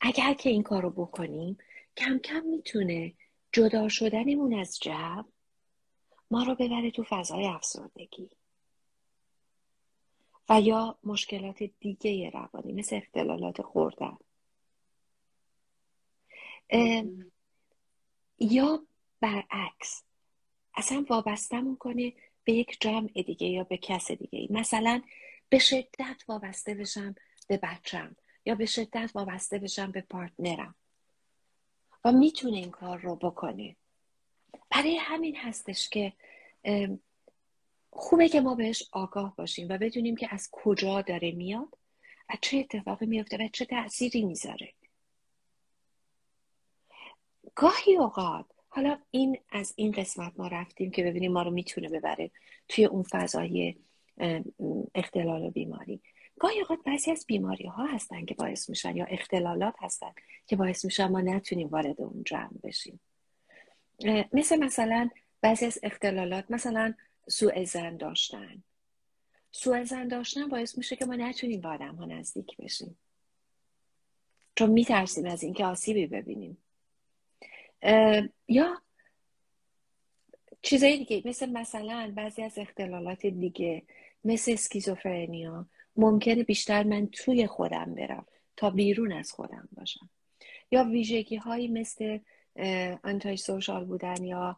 [0.00, 1.58] اگر که این کار رو بکنیم
[1.96, 3.14] کم کم می‌تونه
[3.52, 5.24] جدا شدنمون از جمع
[6.30, 8.30] ما رو ببره تو فضای افسردگی
[10.48, 14.16] و یا مشکلات دیگه روانی مثل اختلالات خوردن.
[18.38, 18.86] یا
[19.20, 20.02] برعکس
[20.74, 22.12] اصلا وابستمون کنه
[22.44, 25.02] به یک جمع دیگه یا به کس دیگه مثلا
[25.48, 27.14] به شدت وابسته بشم
[27.48, 30.74] به بچم یا به شدت وابسته بشم به پارتنرم.
[32.04, 33.76] و می‌تونه این کار رو بکنه.
[34.70, 36.12] برای همین هستش که
[37.90, 41.78] خوبه که ما بهش آگاه باشیم و بدونیم که از کجا داره میاد
[42.28, 44.72] و چه اتفاقی میفته و چه تأثیری می‌ذاره.
[47.54, 52.30] گاهی اوقات حالا این از این قسمت ما رفتیم که ببینیم ما رو می‌تونه ببره
[52.68, 53.76] توی اون فضای
[54.94, 56.00] اختلال و بیماری.
[56.38, 60.12] گاهی اوقات بعضی از بیماری ها هستن که باعث میشن یا اختلالات هستن
[60.46, 63.00] که باعث میشن ما نتونیم وارد اون جمع بشیم.
[64.32, 65.10] مثل مثلا
[65.40, 66.94] بعضی از اختلالات مثلا
[67.28, 68.62] سوء زن داشتن.
[69.50, 72.98] سوء زن داشتن باعث میشه که ما نتونیم با آدم ها نزدیک بشیم.
[74.56, 76.58] چون میترسیم از اینکه آسیبی ببینیم.
[78.48, 78.82] یا
[80.62, 83.82] چیزای دیگه مثل مثلا بعضی از اختلالات دیگه
[84.24, 85.66] مثل اسکیزوفرنیا
[85.96, 90.10] ممکنه بیشتر من توی خودم برم تا بیرون از خودم باشم.
[90.70, 92.18] یا ویژگی هایی مثل
[93.04, 94.56] انتای سوشال بودن یا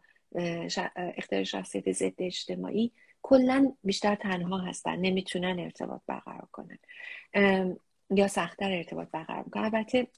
[0.97, 6.79] اختیار شخصیت ضد اجتماعی کلا بیشتر تنها هستن نمی‌تونن ارتباط برقرار کنن.
[8.11, 10.09] یا سختتر ارتباط برقرار کنن البته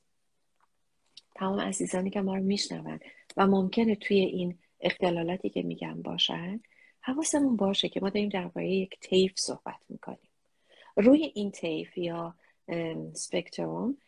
[1.38, 3.00] تمام عزیزانی که ما رو میشنون
[3.36, 6.60] و ممکنه توی این اختلالاتی که میگم باشن
[7.00, 10.30] حواسمون باشه که ما داریم درباره یک تیف صحبت می‌کنیم.
[10.96, 12.34] روی این تیف یا
[13.14, 13.98] سپکتروم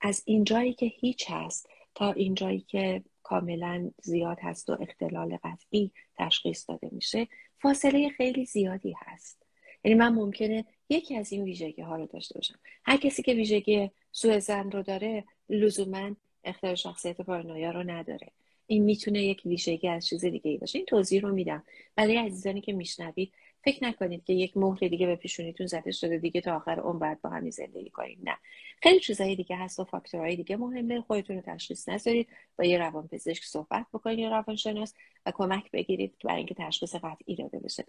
[0.00, 6.68] از اینجایی که هیچ هست تا اینجایی که کاملا زیاد هست و اختلال قطعی تشخیص
[6.68, 9.46] داده میشه فاصله خیلی زیادی هست.
[9.84, 12.58] یعنی من ممکنه یکی از این ویژگی ها رو داشته باشم.
[12.84, 18.28] هر کسی که ویژگی سوء زن رو داره لزوما اختیار شخصیت پارانویا رو نداره.
[18.66, 20.78] این می‌تونه یک ویژگی از چیز دیگه ای باشه.
[20.78, 21.62] این توضیح رو میدم.
[21.96, 23.32] برای عزیزانی که میشنوید
[23.64, 27.20] فکر نکنید که یک مهر دیگه به پیشونیتون زده شده دیگه تا آخر اون باید
[27.20, 28.36] با همین زندگی کنید نه.
[28.82, 31.00] خیلی چیزهای دیگه هست و فاکتورهای دیگه مهمه.
[31.00, 32.28] خودتون رو تشخیص نذارید.
[32.58, 34.94] با یه روانپزشک صحبت بکنید یا روانشناس
[35.26, 37.84] و کمک بگیرید برای اینکه تشخیص قطعی داده بشه.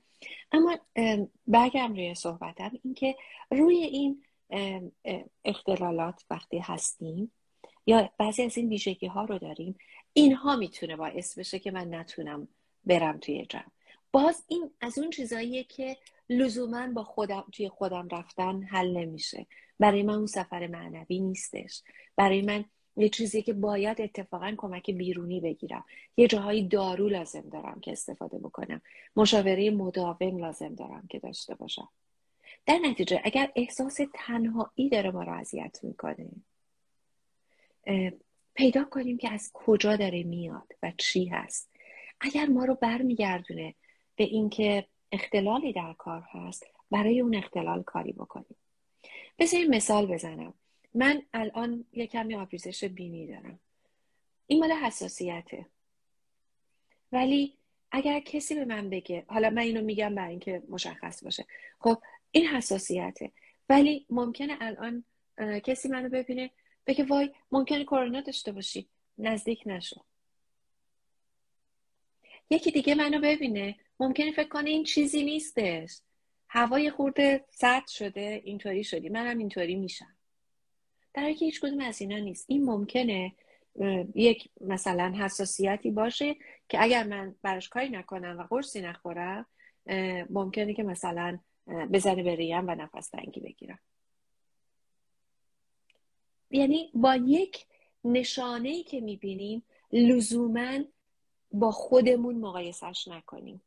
[0.51, 0.79] اما
[1.47, 2.71] برگم روی صحبتم.
[2.83, 3.15] اینکه
[3.51, 4.23] روی این
[5.45, 7.31] اختلالات وقتی هستیم
[7.85, 9.75] یا بعضی از این ویژگی ها رو داریم
[10.13, 12.47] اینها می‌تونه باعث بشه که من نتونم
[12.85, 13.63] برم توی جمع.
[14.11, 15.97] باز این از اون چیزاییه که
[16.29, 19.45] لزوما با خودم توی خودم رفتن حل نمیشه.
[19.79, 21.81] برای من اون سفر معنوی نیستش.
[22.15, 22.65] برای من
[22.97, 25.85] یه چیزی که باید اتفاقا کمک بیرونی بگیرم.
[26.17, 28.81] یه جاهایی دارو لازم دارم که استفاده بکنم.
[29.15, 31.89] مشاوره مداوم لازم دارم که داشته باشم.
[32.65, 36.29] در نتیجه اگر احساس تنهایی داره ما رو اذیت می‌کنه
[38.53, 41.69] پیدا کنیم که از کجا داره میاد و چی هست.
[42.19, 43.75] اگر ما رو برمیگردونه
[44.15, 48.55] به اینکه اختلالی در کار هست برای اون اختلال کاری بکنیم.
[49.39, 50.53] بذاریم مثال بزنم.
[50.93, 53.59] من الان یه کمی آبریزش بینی دارم.
[54.47, 55.65] این مال حساسیته.
[57.11, 57.57] ولی
[57.91, 61.45] اگر کسی به من بگه حالا من اینو میگم برای اینکه مشخص باشه.
[61.79, 61.97] خب
[62.31, 63.31] این حساسیته.
[63.69, 65.03] ولی ممکنه الان
[65.63, 66.51] کسی منو ببینه
[66.87, 68.89] بگه وای ممکنه کرونا داشته باشی.
[69.17, 70.01] نزدیک نشو.
[72.49, 73.75] یکی دیگه منو ببینه.
[73.99, 76.01] ممکنه فکر کنه این چیزی نیستش.
[76.49, 79.09] هوای خورده سرد شده اینطوری شدی.
[79.09, 80.17] منم اینطوری میشم.
[81.13, 82.45] در حالی که هیچ کدوم از اینا نیست.
[82.47, 83.35] این ممکنه
[84.15, 86.35] یک مثلا حساسیتی باشه
[86.69, 89.45] که اگر من براش کاری نکنم و قرصی نخورم
[90.29, 93.79] ممکنه که مثلا بزنه به ریم و نفس تنگی بگیرم.
[96.55, 97.65] یعنی با یک
[98.03, 100.79] نشانه ای که می‌بینیم لزوما
[101.51, 103.61] با خودمون مقایسش نکنیم.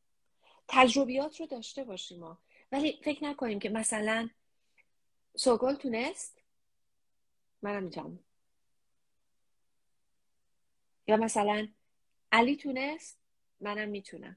[0.69, 2.39] تجربیات رو داشته باشیم ما.
[2.73, 4.29] ولی فکر نکنیم که مثلا
[5.37, 6.43] سوگل تونست؟
[7.63, 8.19] منم می‌تونم
[11.07, 11.69] یا مثلا
[12.33, 13.19] علی تونست؟
[13.61, 14.37] منم می‌تونم.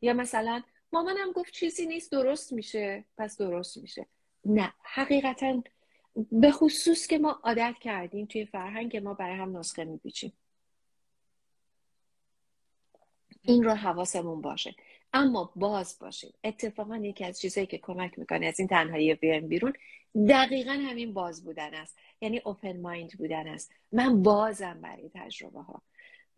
[0.00, 4.06] یا مثلا مامانم گفت چیزی نیست درست میشه پس درست میشه.
[4.44, 5.62] نه حقیقتا
[6.32, 10.32] به خصوص که ما عادت کردیم توی فرهنگ ما برای هم نسخه میپیچیم.
[13.42, 14.74] این رو حواسمون باشه.
[15.12, 19.72] اما باز باشیم اتفاقا یکی از چیزهایی که کمک می‌کنه از این تنهایی بیایم بیرون
[20.28, 21.98] دقیقا همین باز بودن است.
[22.20, 23.72] یعنی اوپن مایند بودن است.
[23.92, 25.82] من بازم برای تجربه ها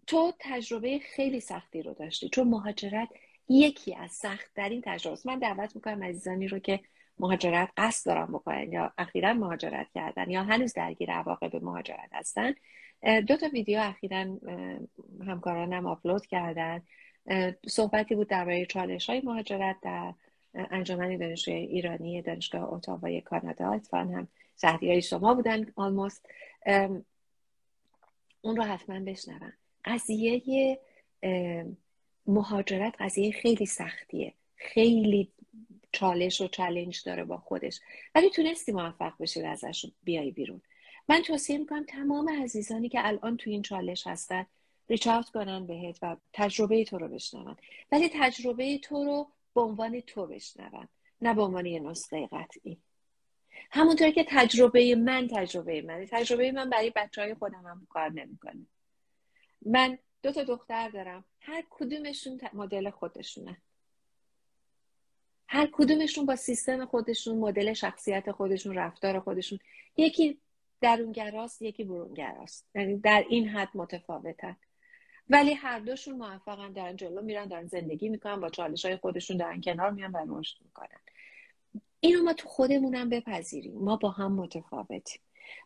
[0.06, 2.28] تو تجربه خیلی سختی رو داشتی.
[2.28, 3.08] چون مهاجرت
[3.48, 6.80] یکی از سخت ترین تجربه است من دعوت می‌کنم عزیزانی رو که
[7.20, 12.54] مهاجرت قصد دارن بکنن یا اخیرا مهاجرت کردن یا هنوز درگیر عواقب مهاجرت هستن.
[13.26, 14.38] دو تا ویدیو اخیرا
[15.26, 16.82] همکارانم آپلود کردن.
[17.68, 20.14] صحبتی بود درباره چالش های مهاجرت در
[20.54, 23.72] انجمن دانشجوی ایرانی دانشگاه اتاوای کانادا.
[23.72, 24.28] اتفاقا هم
[24.62, 26.26] های شما بودن آلموست.
[28.40, 29.52] اون رو حتما بشنون
[29.84, 30.78] قضیه
[32.26, 34.32] مهاجرت قضیه خیلی سختیه.
[34.56, 35.32] خیلی
[35.92, 37.80] چالش و چلنج داره با خودش.
[38.14, 40.62] ولی تونستی موفق بشی و ازش بیای بیرون.
[41.08, 44.46] من توصیه می‌کنم تمام عزیزانی که الان تو این چالش هستن
[44.88, 47.56] ریچ کنن بهت و تجربه تو رو بشنون.
[47.92, 50.88] ولی تجربه تو رو به عنوان تو بشنون
[51.20, 52.78] نه به عنوان یه نسخه قطعی.
[53.70, 58.66] همونطور که تجربه من تجربه من تجربه من برای بچه های خودم هم کار نمی‌کنه.
[59.66, 61.24] من دو تا دختر دارم.
[61.40, 63.56] هر کدومشون مدل خودشونه.
[65.48, 69.58] هر کدومشون با سیستم خودشون مدل شخصیت خودشون رفتار خودشون.
[69.96, 70.38] یکی
[70.80, 72.66] درونگراست یکی برونگراست.
[72.74, 74.56] یعنی در این حد متفاوتن.
[75.30, 79.60] ولی هر دوشون موفقن دارن جلو میرن دارن زندگی می‌کنن با چالش های خودشون دارن
[79.60, 81.00] کنار میان و رشد می‌کنن.
[82.00, 83.78] اینو ما تو خودمونم بپذیریم.
[83.78, 85.20] ما با هم متفاوتیم.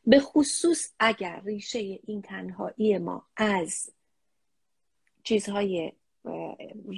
[0.07, 3.90] به خصوص اگر ریشه این تنهایی ما از
[5.25, 5.92] چیزهای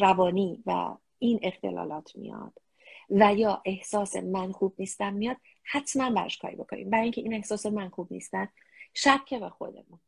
[0.01, 2.61] روانی و این اختلالات میاد
[3.11, 6.91] و یا احساس من خوب نیستم میاد حتما برش کاری بکنیم.
[6.91, 8.49] برای اینکه این احساس من خوب نیستن
[8.95, 10.01] شک به خودمون.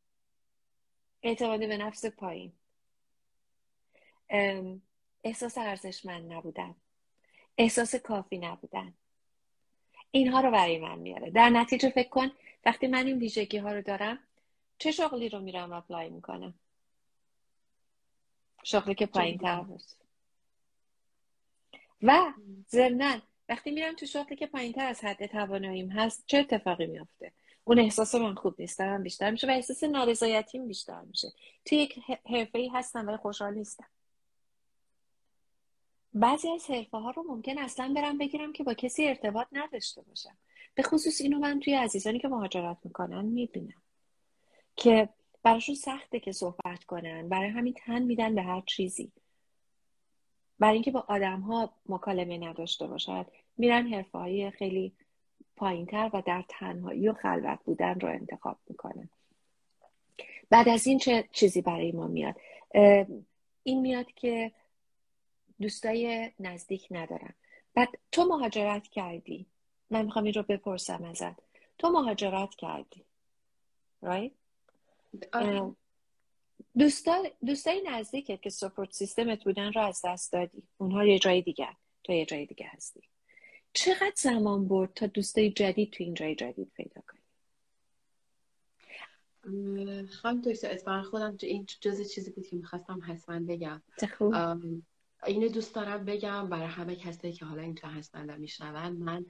[1.22, 2.52] اعتماد به نفس پایین.
[5.24, 6.74] احساس ارزشمند نبودن.
[7.58, 8.94] احساس کافی نبودن.
[10.10, 11.30] اینها رو برای من میاره.
[11.30, 12.30] در نتیجه فکر کن
[12.66, 14.18] وقتی من این ویژگی ها رو دارم
[14.78, 16.54] چه شغلی رو میرم اپلای می‌کنم؟
[18.62, 19.82] شغلی که پایین تر بود.
[22.06, 22.32] و
[22.70, 27.32] ضمنا وقتی میرم تو شغلی که پایینتر از حد تواناییم هست چه اتفاقی میافته؟
[27.64, 31.28] اون احساس من خوب نیست دارم بیشتر میشه و احساس نارضایتیم بیشتر میشه.
[31.64, 33.86] تو یک حرفه ای هستم ولی خوشحال نیستم.
[36.14, 40.38] بعضی از حرفه ها رو ممکن اصلا برم بگیرم که با کسی ارتباط نداشته باشم.
[40.74, 43.82] به خصوص اینو من توی عزیزانی که مهاجرت می‌کنن می‌بینم
[44.76, 45.08] که
[45.42, 49.12] براشون سخته که صحبت کنن برای همین تن میدن به هر چیزی.
[50.58, 54.92] برای اینکه با آدم ها مکالمه نداشته باشد میرن حرفه های خیلی
[55.56, 59.08] پایینتر و در تنهایی و خلوت بودن رو انتخاب می‌کنن.
[60.50, 62.36] بعد از این چه چیزی برای ما میاد؟
[63.62, 64.52] این میاد که
[65.60, 67.34] دوستای نزدیک ندارم
[67.74, 69.46] بعد تو مهاجرت کردی.
[69.90, 71.42] من می‌خوام این رو بپرسم ازت.
[71.78, 73.04] تو مهاجرت کردی.
[74.04, 74.30] Right?
[75.32, 75.74] آره.
[76.78, 80.62] دوستا دوستای نزدیکت که سپورت سیستمت بودن رو از دست دادی.
[80.78, 81.68] اونها یه جای دیگه
[82.04, 83.00] تو یه جای دیگه هستی.
[83.72, 87.20] چقدر زمان برد تا دوستای جدید تو این جای جدید پیدا کنی؟
[90.06, 93.82] خواهم دکتر اتفاقا خودم این جز چیزی بود که می‌خواستم حتما بگم.
[95.26, 98.92] اینو دوست دارم بگم برای همه کسایی که حالا اینجا هستن و میشنون.
[98.92, 99.26] من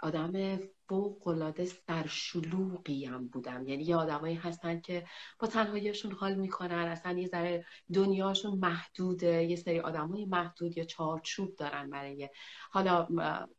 [0.00, 0.60] آدم
[0.92, 3.68] فوق العاده سرشلوغی هم بودم.
[3.68, 5.06] یعنی یه آدمایی هستن که
[5.38, 11.56] با تنهاییشون حال می‌کنن اصلا یه ذره دنیاشون محدوده یه سری آدمای محدود یا چارچوب
[11.56, 12.28] دارن برای
[12.70, 13.08] حالا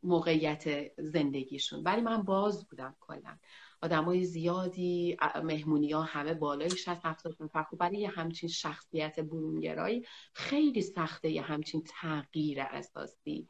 [0.04, 1.84] موقعیت زندگیشون.
[1.84, 3.38] ولی من باز بودم کلا.
[3.84, 7.64] آدمای زیادی مهمونی ها همه بالای 60 70 نفر.
[7.64, 13.48] خب برای یه همچین شخصیت برونگرایی خیلی سخته یه همچین تغییر اساسی.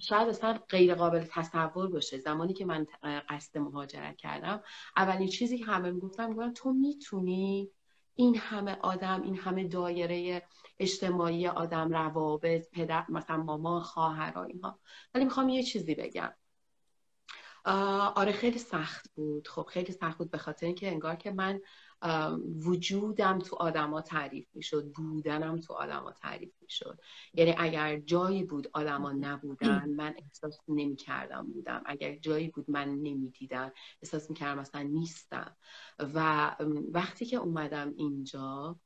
[0.00, 2.18] شاید اصلا غیر قابل تصور باشه.
[2.18, 2.86] زمانی که من
[3.28, 4.62] قصد مهاجرت کردم
[4.96, 7.70] اولین چیزی که همه می‌گفتم می‌گفتم تو می‌تونی
[8.14, 10.42] این همه آدم این همه دایره
[10.78, 14.80] اجتماعی آدم روابط پدر مثلا مامان خواهر اینها.
[15.14, 16.32] ولی می‌خوام یه چیزی بگم.
[18.14, 19.48] آره خیلی سخت بود.
[19.48, 21.60] خب خیلی سخت بود به خاطر اینکه انگار که من
[22.66, 26.98] وجودم تو آدما تعریف می‌شد بودنم تو آدما تعریف می‌شد.
[27.34, 31.82] یعنی اگر جایی بود آدما نبودن من احساس نمی‌کردم بودم.
[31.86, 35.56] اگر جایی بود من نمی‌دیدم احساس می‌کردم مثلا نیستم.
[35.98, 36.56] و
[36.92, 38.76] وقتی که اومدم اینجا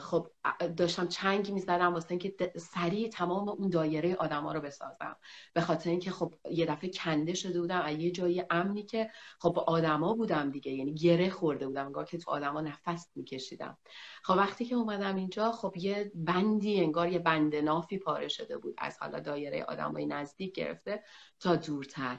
[0.00, 0.30] خب
[0.76, 5.16] داشتم چنگ می‌زدم واسه اینکه سریع تمام اون دایره آدما رو بسازم.
[5.54, 9.58] به خاطر اینکه خب یه دفعه کنده شده بودم از یه جایی امنی که خب
[9.58, 10.72] آدما بودم دیگه.
[10.72, 13.78] یعنی گره خورده بودم انگار که تو آدما نفس میکشیدم.
[14.22, 18.74] خب وقتی که اومدم اینجا خب یه بندی انگار یه بند نافی پاره شده بود
[18.78, 21.02] از حالا دایره آدمای نزدیک گرفته
[21.40, 22.18] تا دورتر.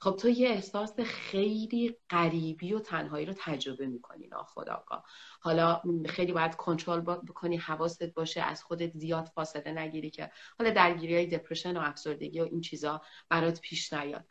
[0.00, 5.04] خب تو یه احساس خیلی غریبی و تنهایی رو تجربه می‌کنی ناخداگاه
[5.40, 11.14] حالا خیلی باید کنترل بکنی حواست باشه از خودت زیاد فاصله نگیری که حالا درگیری
[11.14, 14.24] های دپرشن و افسردگی و این چیزا برات پیش نیاد.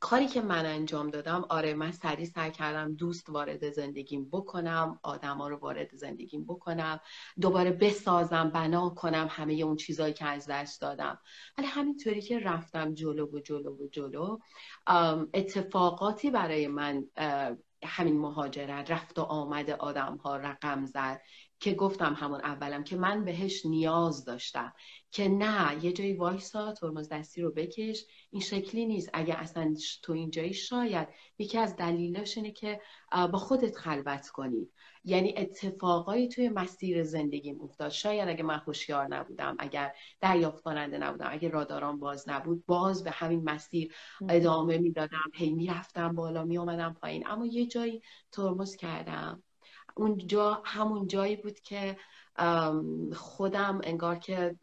[0.00, 5.48] کاری که من انجام دادم آره من سریع سعی کردم دوست وارد زندگیم بکنم آدما
[5.48, 7.00] رو وارد زندگیم بکنم
[7.40, 11.18] دوباره بسازم بنا کنم همه اون چیزهایی که از دست دادم.
[11.58, 14.38] ولی همینطوری که رفتم جلو و جلو و جلو
[15.34, 17.04] اتفاقاتی برای من
[17.84, 21.20] همین مهاجرت رفت و آمد آدم ها رقم زد.
[21.60, 24.72] که گفتم همون اولم که من بهش نیاز داشتم.
[25.10, 28.04] که نه یه جایی وایسا ترمز دستی رو بکش.
[28.30, 29.10] این شکلی نیست.
[29.12, 32.80] اگه اصلا تو اینجایی شاید یکی از دلیلاش اینه که
[33.32, 34.68] با خودت خلوت کنی.
[35.04, 37.90] یعنی اتفاقایی توی مسیر زندگیم افتاد.
[37.90, 43.10] شاید اگه من هوشیار نبودم اگر دریافت کننده نبودم اگه راداران باز نبود باز به
[43.10, 43.94] همین مسیر
[44.28, 45.30] ادامه می‌دادم.
[45.34, 47.26] هی می‌رفتم بالا میامدم پایین.
[47.28, 49.42] اما یه جایی ترمز کردم.
[49.98, 51.96] اونجا همون جایی بود که
[53.14, 54.56] خودم انگار که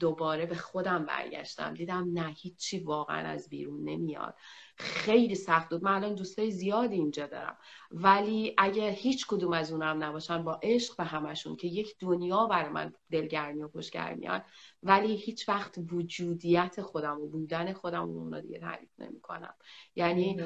[0.00, 1.74] دوباره به خودم برگشتم.
[1.74, 4.34] دیدم نه هیچی واقعا از بیرون نمیاد.
[4.78, 5.84] خیلی سخت بود.
[5.84, 7.56] من الان دوستای زیادی اینجا دارم.
[7.90, 12.70] ولی اگه هیچ کدوم از اونم نباشن با عشق به همشون که یک دنیا برای
[12.70, 14.42] من دلگرمی و خوشگرمیان
[14.82, 19.54] ولی هیچ وقت وجودیت خودم و بودن خودم و اون رو دیگه تعریف نمی کنم.
[19.96, 20.40] یعنی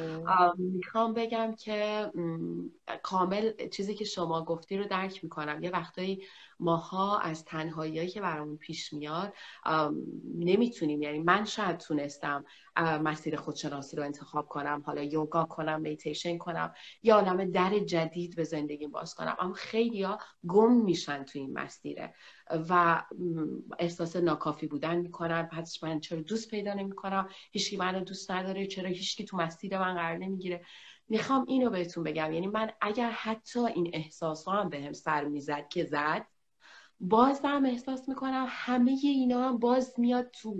[0.58, 2.10] می‌خوام بگم که
[3.02, 5.62] کامل چیزی که شما گفتی رو درک می‌کنم.
[5.62, 6.22] یه وقتایی
[6.60, 9.32] ماها از تنهایی که برامون پیش میاد
[10.34, 11.02] نمی‌تونیم.
[11.02, 12.44] یعنی من شاید تونستم
[12.80, 18.44] مسیر خودشناسی رو انتخاب کنم حالا یوگا کنم میتیشن کنم یا عالم در جدید به
[18.44, 19.36] زندگی باز کنم.
[19.38, 20.18] اما خیلی ها
[20.48, 22.14] گم میشن تو این مسیره
[22.68, 23.02] و
[23.78, 25.42] احساس ناکافی بودن می‌کنن.
[25.42, 28.66] پس من چرا دوست پیدا نمی‌کنم؟ هیچکی منو دوست نداره.
[28.66, 30.64] چرا هیچکی تو مسیر من قرار نمی‌گیره؟
[31.08, 32.32] می‌خوام اینو بهتون بگم.
[32.32, 36.26] یعنی من اگر حتی این احساس هم به هم سر می‌زد که زد
[37.00, 40.56] بازم احساس می‌کنم همه اینا هم باز میاد تو.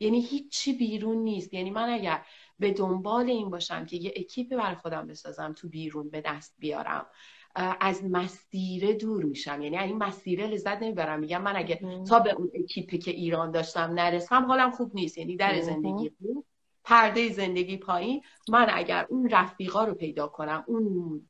[0.00, 1.54] یعنی هیچی بیرون نیست.
[1.54, 2.22] یعنی من اگر
[2.58, 7.06] به دنبال این باشم که یه اکیپ بر خودم بسازم تو بیرون به دست بیارم
[7.80, 9.62] از مسیره دور میشم.
[9.62, 11.20] یعنی این مسیره لذت نمی‌برم.
[11.20, 15.18] میگم من اگه تا به اون اکیپی که ایران داشتم نرسم حالم خوب نیست.
[15.18, 16.10] یعنی در زندگی
[16.84, 18.22] پرده زندگی پایین.
[18.48, 21.22] من اگر اون رفیقا رو پیدا کنم اون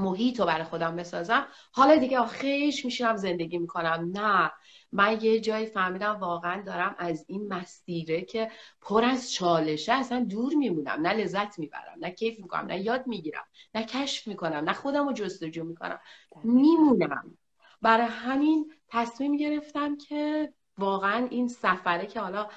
[0.00, 1.46] محیط رو برای خودم بسازم.
[1.72, 4.10] حالا دیگه آخیش میشینم زندگی می‌کنم.
[4.14, 4.52] نه.
[4.92, 10.54] من یه جایی فهمیدم واقعا دارم از این مسیره که پر از چالشه اصلا دور
[10.54, 11.00] میمونم.
[11.00, 13.44] نه لذت می‌برم نه کیف می‌کنم نه یاد می‌گیرم
[13.74, 15.98] نه کشف می‌کنم نه خودم رو جستجو می‌کنم.
[16.44, 17.38] میمونم.
[17.82, 22.48] برای همین تصمیم گرفتم که واقعا این سفره که حالا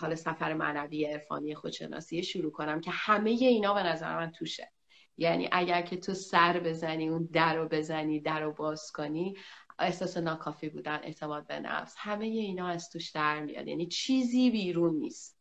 [0.00, 4.72] حالا سفر معنوی عرفانی خودشناسی شروع کنم که همه اینا به نظر من توشه.
[5.20, 9.36] یعنی اگر که تو سر بزنی اون در رو بزنی در رو باز کنی
[9.78, 13.68] احساس ناکافی بودن اعتماد به نفس همه اینا از توش در میاد.
[13.68, 15.38] یعنی چیزی بیرون نیست.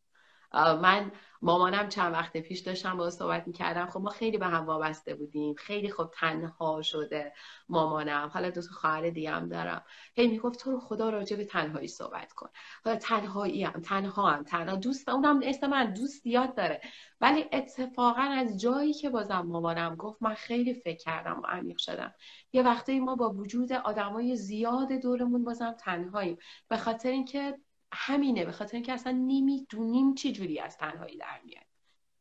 [0.54, 1.12] من
[1.42, 3.86] مامانم چند وقت پیش داشتم با صحبت می‌کردم.
[3.90, 5.56] خب ما خیلی به هم وابسته بودیم.
[5.56, 7.34] خیلی خب تنها شده
[7.70, 8.32] مامانم.
[8.34, 9.84] حالا دو تا خواهر دیگه هم دارم.
[10.16, 12.50] هی می‌گفت تو رو خدا راجع به تنهایی صحبت کن.
[12.86, 16.82] حالا تنهایی هم تنها هم تنها دوست اونم اسم من دوست یاد داره.
[17.22, 22.14] ولی اتفاقا از جایی که بازم مامانم گفت من خیلی فکر کردم و عمیق شدم.
[22.54, 26.38] یه وقتی ما با وجود آدمای زیاد دورمون بازم تنهاییم.
[26.68, 27.58] به خاطر اینکه
[27.92, 31.64] همینه به خاطر اینکه اصلا نمی‌دونیم چی جوری از تنهایی در میاد.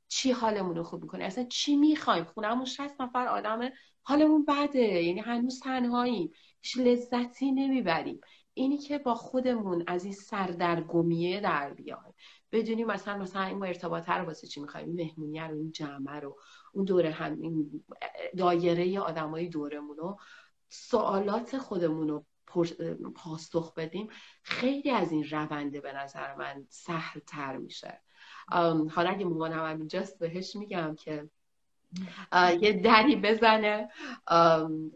[0.09, 3.71] چی حالمون رو خوب می‌کنه؟ اصلا چی می‌خوایم؟ خونمون 60 نفر آدم
[4.03, 4.79] حالمون بده.
[4.79, 6.33] یعنی هنوز تنهاییم.
[6.63, 8.21] هیچ لذتی نمی‌بریم.
[8.55, 12.15] اینی که با خودمون از این سردرگمیه در بیایم.
[12.53, 16.39] بدونیم مثلا مثلا این ارتباطه رو واسه چی می‌خوایم؟ مهمونیه رو این جمعه رو
[16.73, 17.85] اون دوره هم این
[18.37, 20.19] دایره آدمای دورمون رو
[20.69, 22.25] سوالات خودمون رو
[23.15, 24.09] پاسخ بدیم
[24.43, 28.01] خیلی از این رونده به نظر من سهل تر میشه
[28.91, 31.31] حالا اگه مامانم هم اینجاست بهش میگم که
[32.61, 33.89] یه دری بزنه.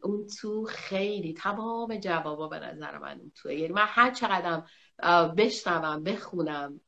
[0.03, 3.55] اون تو خیلی تمام جوابا به نظر من اون توه.
[3.55, 4.67] یعنی من هر چقدرم
[5.37, 6.81] بشنوم بخونم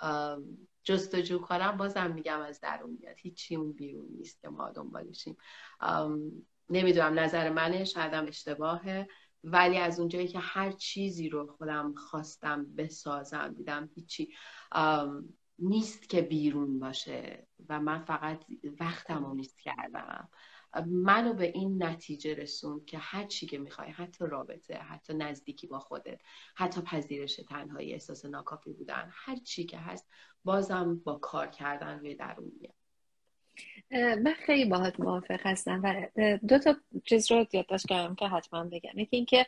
[0.82, 3.16] جستجو کنم بازم میگم از درون میاد.
[3.18, 5.36] هیچی اون بیرون نیست که ما دنبالشیم.
[6.70, 9.08] نمی‌دونم نظر منه شایدم اشتباهه.
[9.44, 14.34] ولی از اونجایی که هر چیزی رو خودم خواستم بسازم دیدم هیچی
[15.58, 18.44] نیست که بیرون باشه و من فقط
[18.80, 20.28] وقتم رو نیست کردم.
[20.86, 25.78] منو به این نتیجه رسون که هر چی که می‌خوای حتی رابطه حتی نزدیکی با
[25.78, 26.20] خودت
[26.56, 30.08] حتی پذیرش تنهایی احساس ناکافی بودن هر چی که هست
[30.44, 32.83] بازم با کار کردن روی درون میاد.
[33.90, 36.06] من خیلی باهات موافق هستم و
[36.48, 38.98] دو تا چیز رو یادداشت کردم که حتما بگم.
[38.98, 39.46] یکی اینکه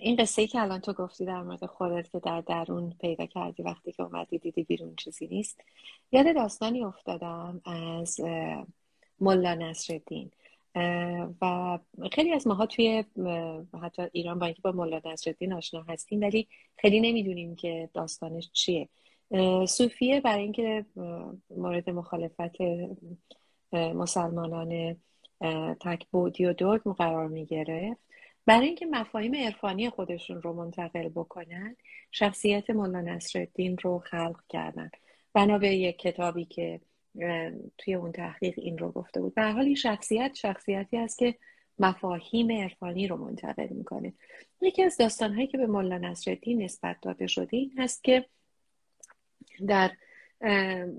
[0.00, 3.62] این قصه ای که الان تو گفتی در مورد خودت که در درون پیدا کردی
[3.62, 5.60] وقتی که اومدی دیدی بیرون چیزی نیست.
[6.12, 8.20] یاد داستانی افتادم از
[9.20, 10.30] ملا نصرالدین.
[11.42, 11.78] و
[12.12, 13.04] خیلی از ماها توی
[13.82, 18.88] حتی ایران با اینکه با ملا نصرالدین آشنا هستیم ولی خیلی نمی‌دونیم که داستانش چیه.
[19.68, 20.84] صوفیه برای اینکه
[21.50, 22.56] مورد مخالفت
[23.72, 24.96] مسلمانان
[25.80, 28.00] تکبودی و دوگم قرار می گرفت
[28.46, 31.76] برای اینکه مفاهیم عرفانی خودشون رو منتقل بکنن
[32.10, 34.90] شخصیت مولا نصرالدین رو خلق کردن.
[35.34, 36.80] بنا به یک کتابی که
[37.78, 39.34] توی اون تحقیق این رو گفته بود.
[39.34, 41.34] به حال این شخصیت شخصیتی است که
[41.78, 44.12] مفاهیم عرفانی رو منتقل می‌کنه.
[44.60, 48.26] یکی از داستانهایی که به مولا نصرالدین نسبت داده شده این هست که
[49.66, 49.90] در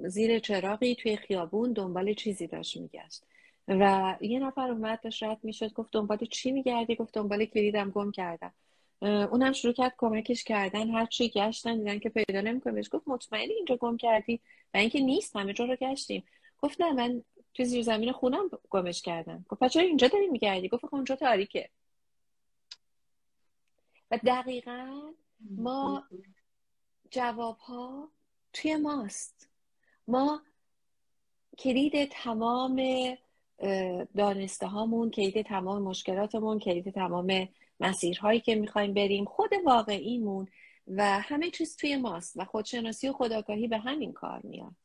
[0.07, 3.23] زیر چراغی توی خیابون دنبال چیزی داشت میگشت.
[3.67, 8.11] و یه نفر اومد داشت رد می‌شد گفت دنبال چی میگردی؟ گفت دنبال کلیدم گم
[8.11, 8.53] کردم.
[9.01, 13.53] اونم شروع کرد کمکش کردن هر چی گشتن دیدن که پیدا نمی‌کنه بهش گفت مطمئنی
[13.53, 14.41] اینجا گم کردی؟
[14.73, 16.23] و اینکه نیست همه جا رو گشتیم.
[16.61, 19.45] گفت نه من توی زیر زمین خونم گمش کردم.
[19.49, 21.69] گفت چرا اینجا داری میگردی؟ گفت اونجا تاریکه.
[24.11, 26.03] و دقیقا ما
[27.11, 28.11] جواب ها
[28.57, 29.49] توی ماست.
[30.07, 30.41] ما
[31.57, 32.81] کلید تمام
[34.17, 37.49] دانسته هامون کلید تمام مشکلاتمون کلید تمام
[37.79, 40.47] مسیرهایی که می‌خوایم بریم خود واقعیمون
[40.87, 44.75] و همه چیز توی ماست و خودشناسی و خداگاهی به همین کار میاد.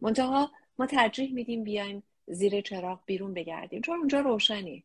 [0.00, 4.84] منتها ما ترجیح میدیم بیایم زیر چراغ بیرون بگردیم چون اونجا روشنی.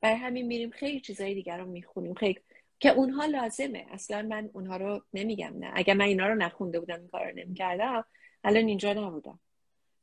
[0.00, 2.40] برای همین میریم خیلی چیزای دیگر رو می‌خونیم خیلی
[2.80, 3.86] که اونها لازمه.
[3.90, 5.70] اصلا من اونها رو نمیگم نه.
[5.74, 8.04] اگر من اینا رو نخونده بودم این کار رو نمی‌کردم
[8.44, 9.40] الان اینجا نبودم.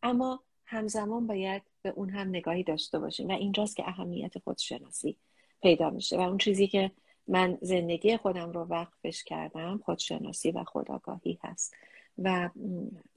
[0.04, 5.18] اما همزمان باید به اون هم نگاهی داشته باشیم و اینجاست که اهمیت خودشناسی
[5.62, 6.18] پیدا میشه.
[6.18, 6.92] و اون چیزی که
[7.28, 11.76] من زندگی خودم رو وقفش کردم خودشناسی و خداگاهی هست.
[12.18, 12.50] و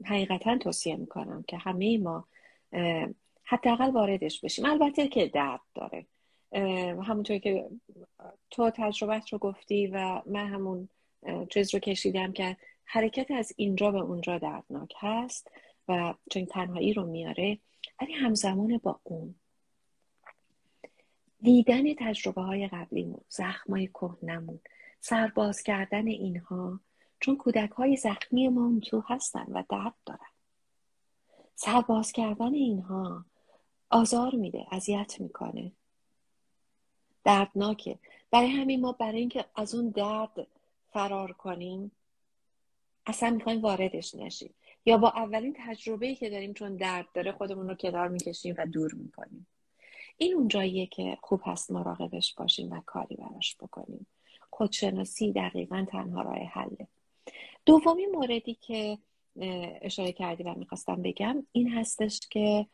[0.04, 2.28] حقیقتا توصیه می‌کنم که همه ما
[3.44, 4.64] حداقل واردش بشیم.
[4.64, 6.06] البته که درد داره.
[7.02, 7.70] همونطور که
[8.50, 10.88] تو تجربت رو گفتی و من همون
[11.50, 15.50] چیز رو کشیدم که حرکت از اینجا به اونجا دردناک هست
[15.88, 17.58] و چون تنهایی رو میاره
[18.00, 19.34] ولی همزمان با اون.
[21.42, 24.60] دیدن تجربه های قبلیمون زخم های کهنمون
[25.00, 26.80] سرباز کردن اینها
[27.20, 30.30] چون کودک های زخمی ما اون تو هستن و درد دارن.
[31.54, 33.24] سرباز کردن اینها
[33.90, 35.72] آزار میده اذیت می‌کنه.
[37.28, 37.98] دردناکه.
[38.30, 40.46] برای همین ما برای اینکه از اون درد
[40.92, 41.92] فرار کنیم
[43.06, 44.54] اصلا می‌خوایم واردش نشیم.
[44.86, 48.94] یا با اولین تجربه که داریم چون درد داره خودمون رو کنار می‌کشیم و دور
[48.94, 49.46] می‌کنیم.
[50.16, 54.06] این اون جاییه که خوب هست مراقبش باشیم و کاری براش بکنیم.
[54.50, 56.86] خودشناسی دقیقا تنها راه حله.
[57.66, 58.98] دومی موردی که
[59.82, 62.66] اشاره کردی و می‌خواستم بگم این هستش که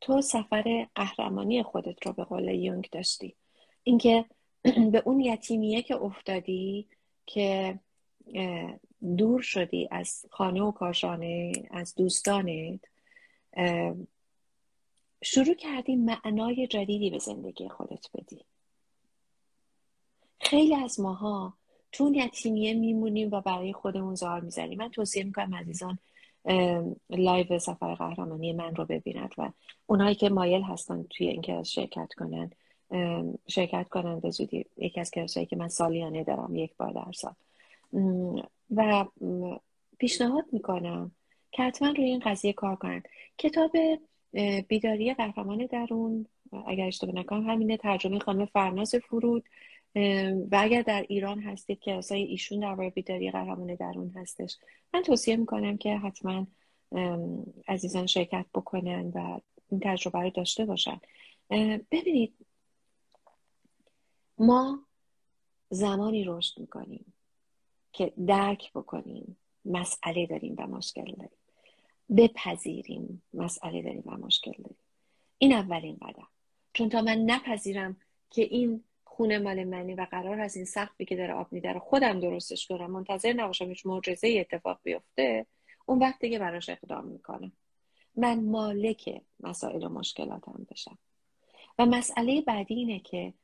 [0.00, 3.36] تو سفر قهرمانی خودت رو به قول یونگ داشتی.
[3.82, 4.24] اینکه
[4.92, 6.88] به اون یتیمیه که افتادی
[7.26, 7.78] که
[9.16, 12.80] دور شدی از خانه و کاشانه از دوستانت
[15.22, 18.44] شروع کردی معنای جدیدی به زندگی خودت بدی.
[20.40, 21.54] خیلی از ماها
[21.90, 24.78] چون یتیمیه میمونیم و برای خودمون زار می‌زنیم.
[24.78, 25.98] من توصیه می‌کنم عزیزان
[27.10, 29.50] live سفر قهرمانی من رو ببیند و
[29.86, 32.50] اونایی که مایل هستن توی این کلاس شرکت کنن
[33.46, 37.34] شرکت کنن به زودی یکی از کلاسایی که من سالیانه دارم یک بار در سال.
[38.70, 39.04] و
[39.98, 41.10] پیشنهاد می‌کنم
[41.52, 43.02] که حتما روی این قضیه کار کنن.
[43.38, 43.72] کتاب
[44.68, 46.26] بیداری قهرمان درون
[46.66, 49.44] اگر اشتباه نکنم همینه ترجمه خانم فرناز فرود.
[50.50, 54.58] و اگر در ایران هستید که اصلا ایشون درباره بیداری قهرمان درون هستش
[54.94, 56.46] من توصیه می‌کنم که حتما
[57.68, 59.40] عزیزان شرکت بکنن و
[59.70, 61.00] این تجربه رو داشته باشن.
[61.90, 62.34] ببینید
[64.38, 64.86] ما
[65.70, 67.12] زمانی رشد می‌کنیم
[67.92, 71.38] که درک بکنیم مسئله داریم و مشکل داریم.
[72.16, 74.76] بپذیریم مسئله داریم و مشکل داریم.
[75.38, 76.28] این اولین قدم.
[76.72, 77.96] چون تا من نپذیرم
[78.30, 78.84] که این
[79.14, 82.90] خونه مال منی و قرار از این سقفی که داره آب میداره خودم درستش کنم.
[82.90, 85.46] منتظر نباشم هیچ معجزه اتفاق بیفته
[85.86, 87.52] اون وقت دیگه براش اقدام می‌کنم.
[88.16, 90.98] من مالک مسائل و مشکلاتم بشم.
[91.78, 93.34] و مسئله بعدی اینه که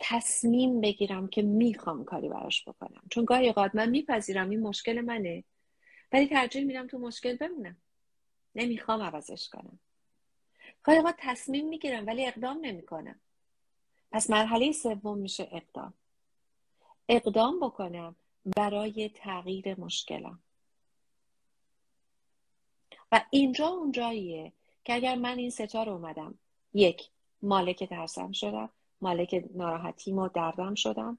[0.00, 3.02] تصمیم بگیرم که می‌خوام کاری براش بکنم.
[3.10, 5.44] چون گاهی اوقات من میپذیرم این مشکل منه
[6.12, 7.76] ولی ترجیح میدم تو مشکل بمونم.
[8.54, 9.78] نمی‌خوام عوضش کنم.
[10.82, 13.20] گاهی تصمیم می‌گیرم ولی اقدام نمی‌کنم.
[14.12, 15.94] پس مرحله سوم میشه اقدام.
[17.08, 18.16] اقدام بکنم
[18.56, 20.38] برای تغییر مشکلم.
[23.12, 24.52] و اینجا اون جاییه
[24.84, 26.38] که اگر من این ستا رو اومدم.
[26.74, 27.08] یک
[27.42, 28.68] مالک ترسم شدم.
[29.00, 31.18] مالک ناراحتیم و دردم شدم.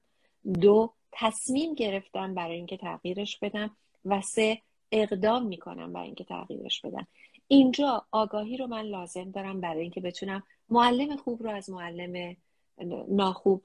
[0.60, 3.76] دو تصمیم گرفتم برای اینکه تغییرش بدم.
[4.04, 4.62] و سه
[4.92, 7.06] اقدام می‌کنم برای اینکه تغییرش بدم.
[7.48, 12.36] اینجا آگاهی رو من لازم دارم برای اینکه بتونم معلم خوب رو از معلم
[13.08, 13.62] ناخوب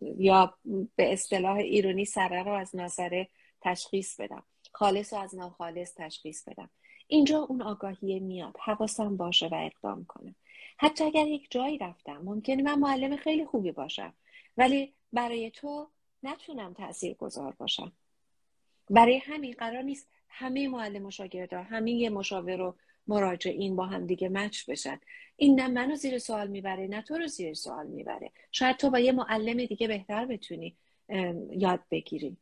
[0.00, 0.54] یا
[0.96, 3.28] به اصطلاح ایرونی سره رو از ناسره
[3.60, 4.42] تشخیص بدم.
[4.72, 6.70] خالص رو از ناخالص تشخیص بدم.
[7.06, 8.56] اینجا اون آگاهی میاد.
[8.60, 10.34] حواسم باشه و اقدام کنم.
[10.78, 14.14] حتی اگر یک جایی رفتم ممکنه من معلم خیلی خوبی باشم.
[14.56, 15.88] ولی برای تو
[16.22, 17.92] نتونم تأثیر گذار باشم.
[18.90, 22.74] برای همین قرار نیست همه معلم و شاگردا همه مشاور و
[23.10, 25.00] مراجعین با هم دیگه مچ بشن.
[25.36, 28.30] این نه منو زیر سوال می‌بره نه تو رو زیر سوال می‌بره.
[28.52, 30.76] شاید تو با یه معلم دیگه بهتر بتونی
[31.50, 32.36] یاد بگیری.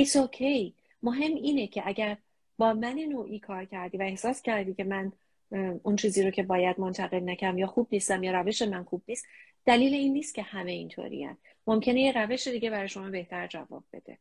[0.00, 0.72] It's okay.
[1.02, 2.16] مهم اینه که اگر
[2.58, 5.12] با من نوعی کار کردی و احساس کردی که من
[5.82, 9.26] اون چیزی رو که باید منتقل نکم یا خوب نیستم یا روش من خوب نیست
[9.64, 11.28] دلیل این نیست که همه اینطوری
[11.66, 14.18] ممکنه یه روش دیگه برای شما بهتر جواب بده.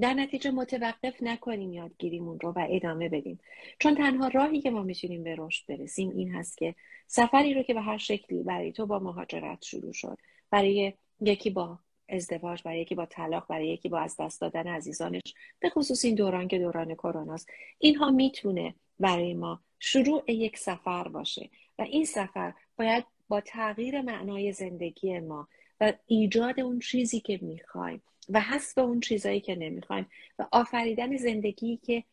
[0.00, 3.40] در نتیجه متوقف نکنیم یادگیریمون رو و ادامه بدیم.
[3.78, 6.74] چون تنها راهی که ما می‌تونیم به رشد برسیم این هست که
[7.06, 10.18] سفری رو که به هر شکلی برای تو با مهاجرت شروع شد
[10.50, 11.78] برای یکی با
[12.08, 15.22] ازدواج برای یکی با طلاق برای یکی با از دست دادن عزیزانش
[15.60, 21.50] به خصوص این دوران که دوران کروناست اینها می‌تونه برای ما شروع یک سفر باشه
[21.78, 25.48] و این سفر باید با تغییر معنای زندگی ما
[25.80, 30.06] و ایجاد اون چیزی که می‌خوایم و حسب اون چیزایی که نمی‌خوایم.
[30.38, 32.04] و آفریدن زندگی که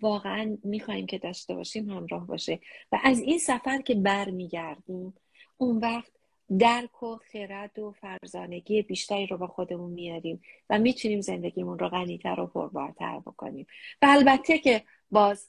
[0.00, 2.60] واقعا می‌خوایم که داشته باشیم همراه باشه.
[2.92, 5.14] و از این سفر که برمیگردیم
[5.56, 6.12] اون وقت
[6.58, 12.40] درک و خرد و فرزانگی بیشتری رو با خودمون میاریم و می‌تونیم زندگیمون رو غنیتر
[12.40, 13.66] و پربارتر بکنیم.
[14.02, 15.48] و البته که باز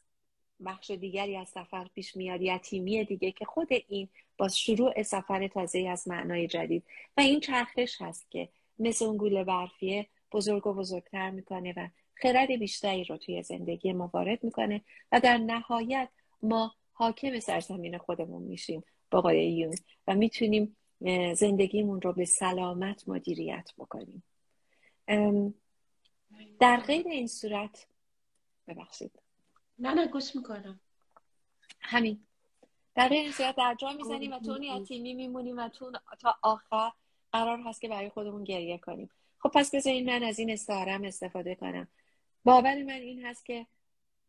[0.66, 5.80] بخش دیگری از سفر پیش میاد یتیمی دیگه که خود این باز شروع سفر تازه
[5.80, 6.84] از معنای جدید.
[7.18, 8.50] و این چرخش هست که
[8.80, 14.10] مثل اون گوله برفیه بزرگ و بزرگتر می‌کنه و خرد بیشتری رو توی زندگی ما
[14.14, 16.10] وارد می‌کنه و در نهایت
[16.42, 19.76] ما حاکم سرزمین خودمون میشیم با آقای یون
[20.08, 20.76] و می‌تونیم
[21.34, 24.24] زندگیمون رو به سلامت مدیریت بکنیم.
[26.60, 27.88] در غیر این صورت
[28.68, 29.20] ببخشید.
[29.80, 30.80] نه نه گوش می‌کنم.
[31.80, 32.20] همین.
[32.96, 36.36] در غیر این صورت در جا می‌زنیم و تو اون یتیمی میمونیم و تو تا
[36.42, 36.92] آخر
[37.32, 39.10] قرار هست که برای خودمون گریه کنیم.
[39.40, 41.88] خب پس بذارین من از این استعارم استفاده کنم.
[42.44, 43.68] باور من این هست که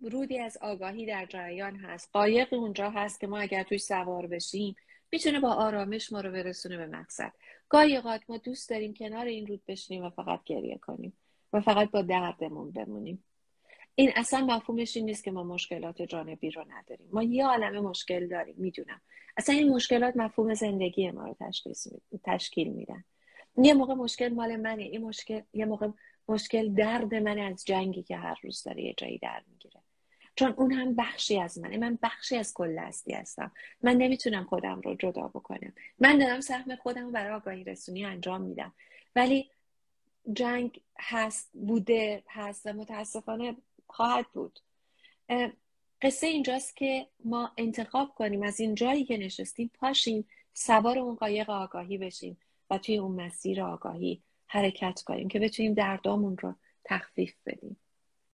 [0.00, 2.10] رودی از آگاهی در جریان هست.
[2.12, 4.76] قایق اونجا هست که ما اگر توی سوار بشیم
[5.12, 7.32] می‌تونه با آرامش ما رو برسونه به مقصد.
[7.68, 11.12] گاهی ما دوست داریم کنار این رود بشینیم و فقط گریه کنیم
[11.52, 13.24] و فقط با دردمون بمونیم.
[13.94, 17.08] این اصلا مفهومش این نیست که ما مشکلات جانبی رو نداریم.
[17.12, 19.00] ما یه عالم مشکل داریم می‌دونم.
[19.36, 21.36] اصلا این مشکلات مفهوم زندگی ما رو
[22.24, 23.04] تشکیل میدن.
[23.56, 25.88] یه موقع مشکل مال منه این مشکل یه موقع
[26.28, 29.80] مشکل درد من از جنگی که هر روز داره یه جایی در می‌گیره.
[30.36, 31.76] چون اون هم بخشی از منه.
[31.76, 33.52] من بخشی از کل هستی هستم.
[33.82, 35.72] من نمی‌تونم خودم رو جدا بکنم.
[35.98, 38.72] من دارم سهم خودم رو برای آگاهی رسونی انجام میدم.
[39.16, 39.50] ولی
[40.32, 43.56] جنگ هست بوده هست و متاسفانه
[43.90, 44.60] خواهد بود.
[46.02, 51.50] قصه اینجاست که ما انتخاب کنیم از این جایی که نشستیم پاشیم سوار اون قایق
[51.50, 52.38] آگاهی بشیم
[52.70, 57.76] و توی اون مسیر آگاهی حرکت کنیم که بتونیم دردامون رو تخفیف بدیم.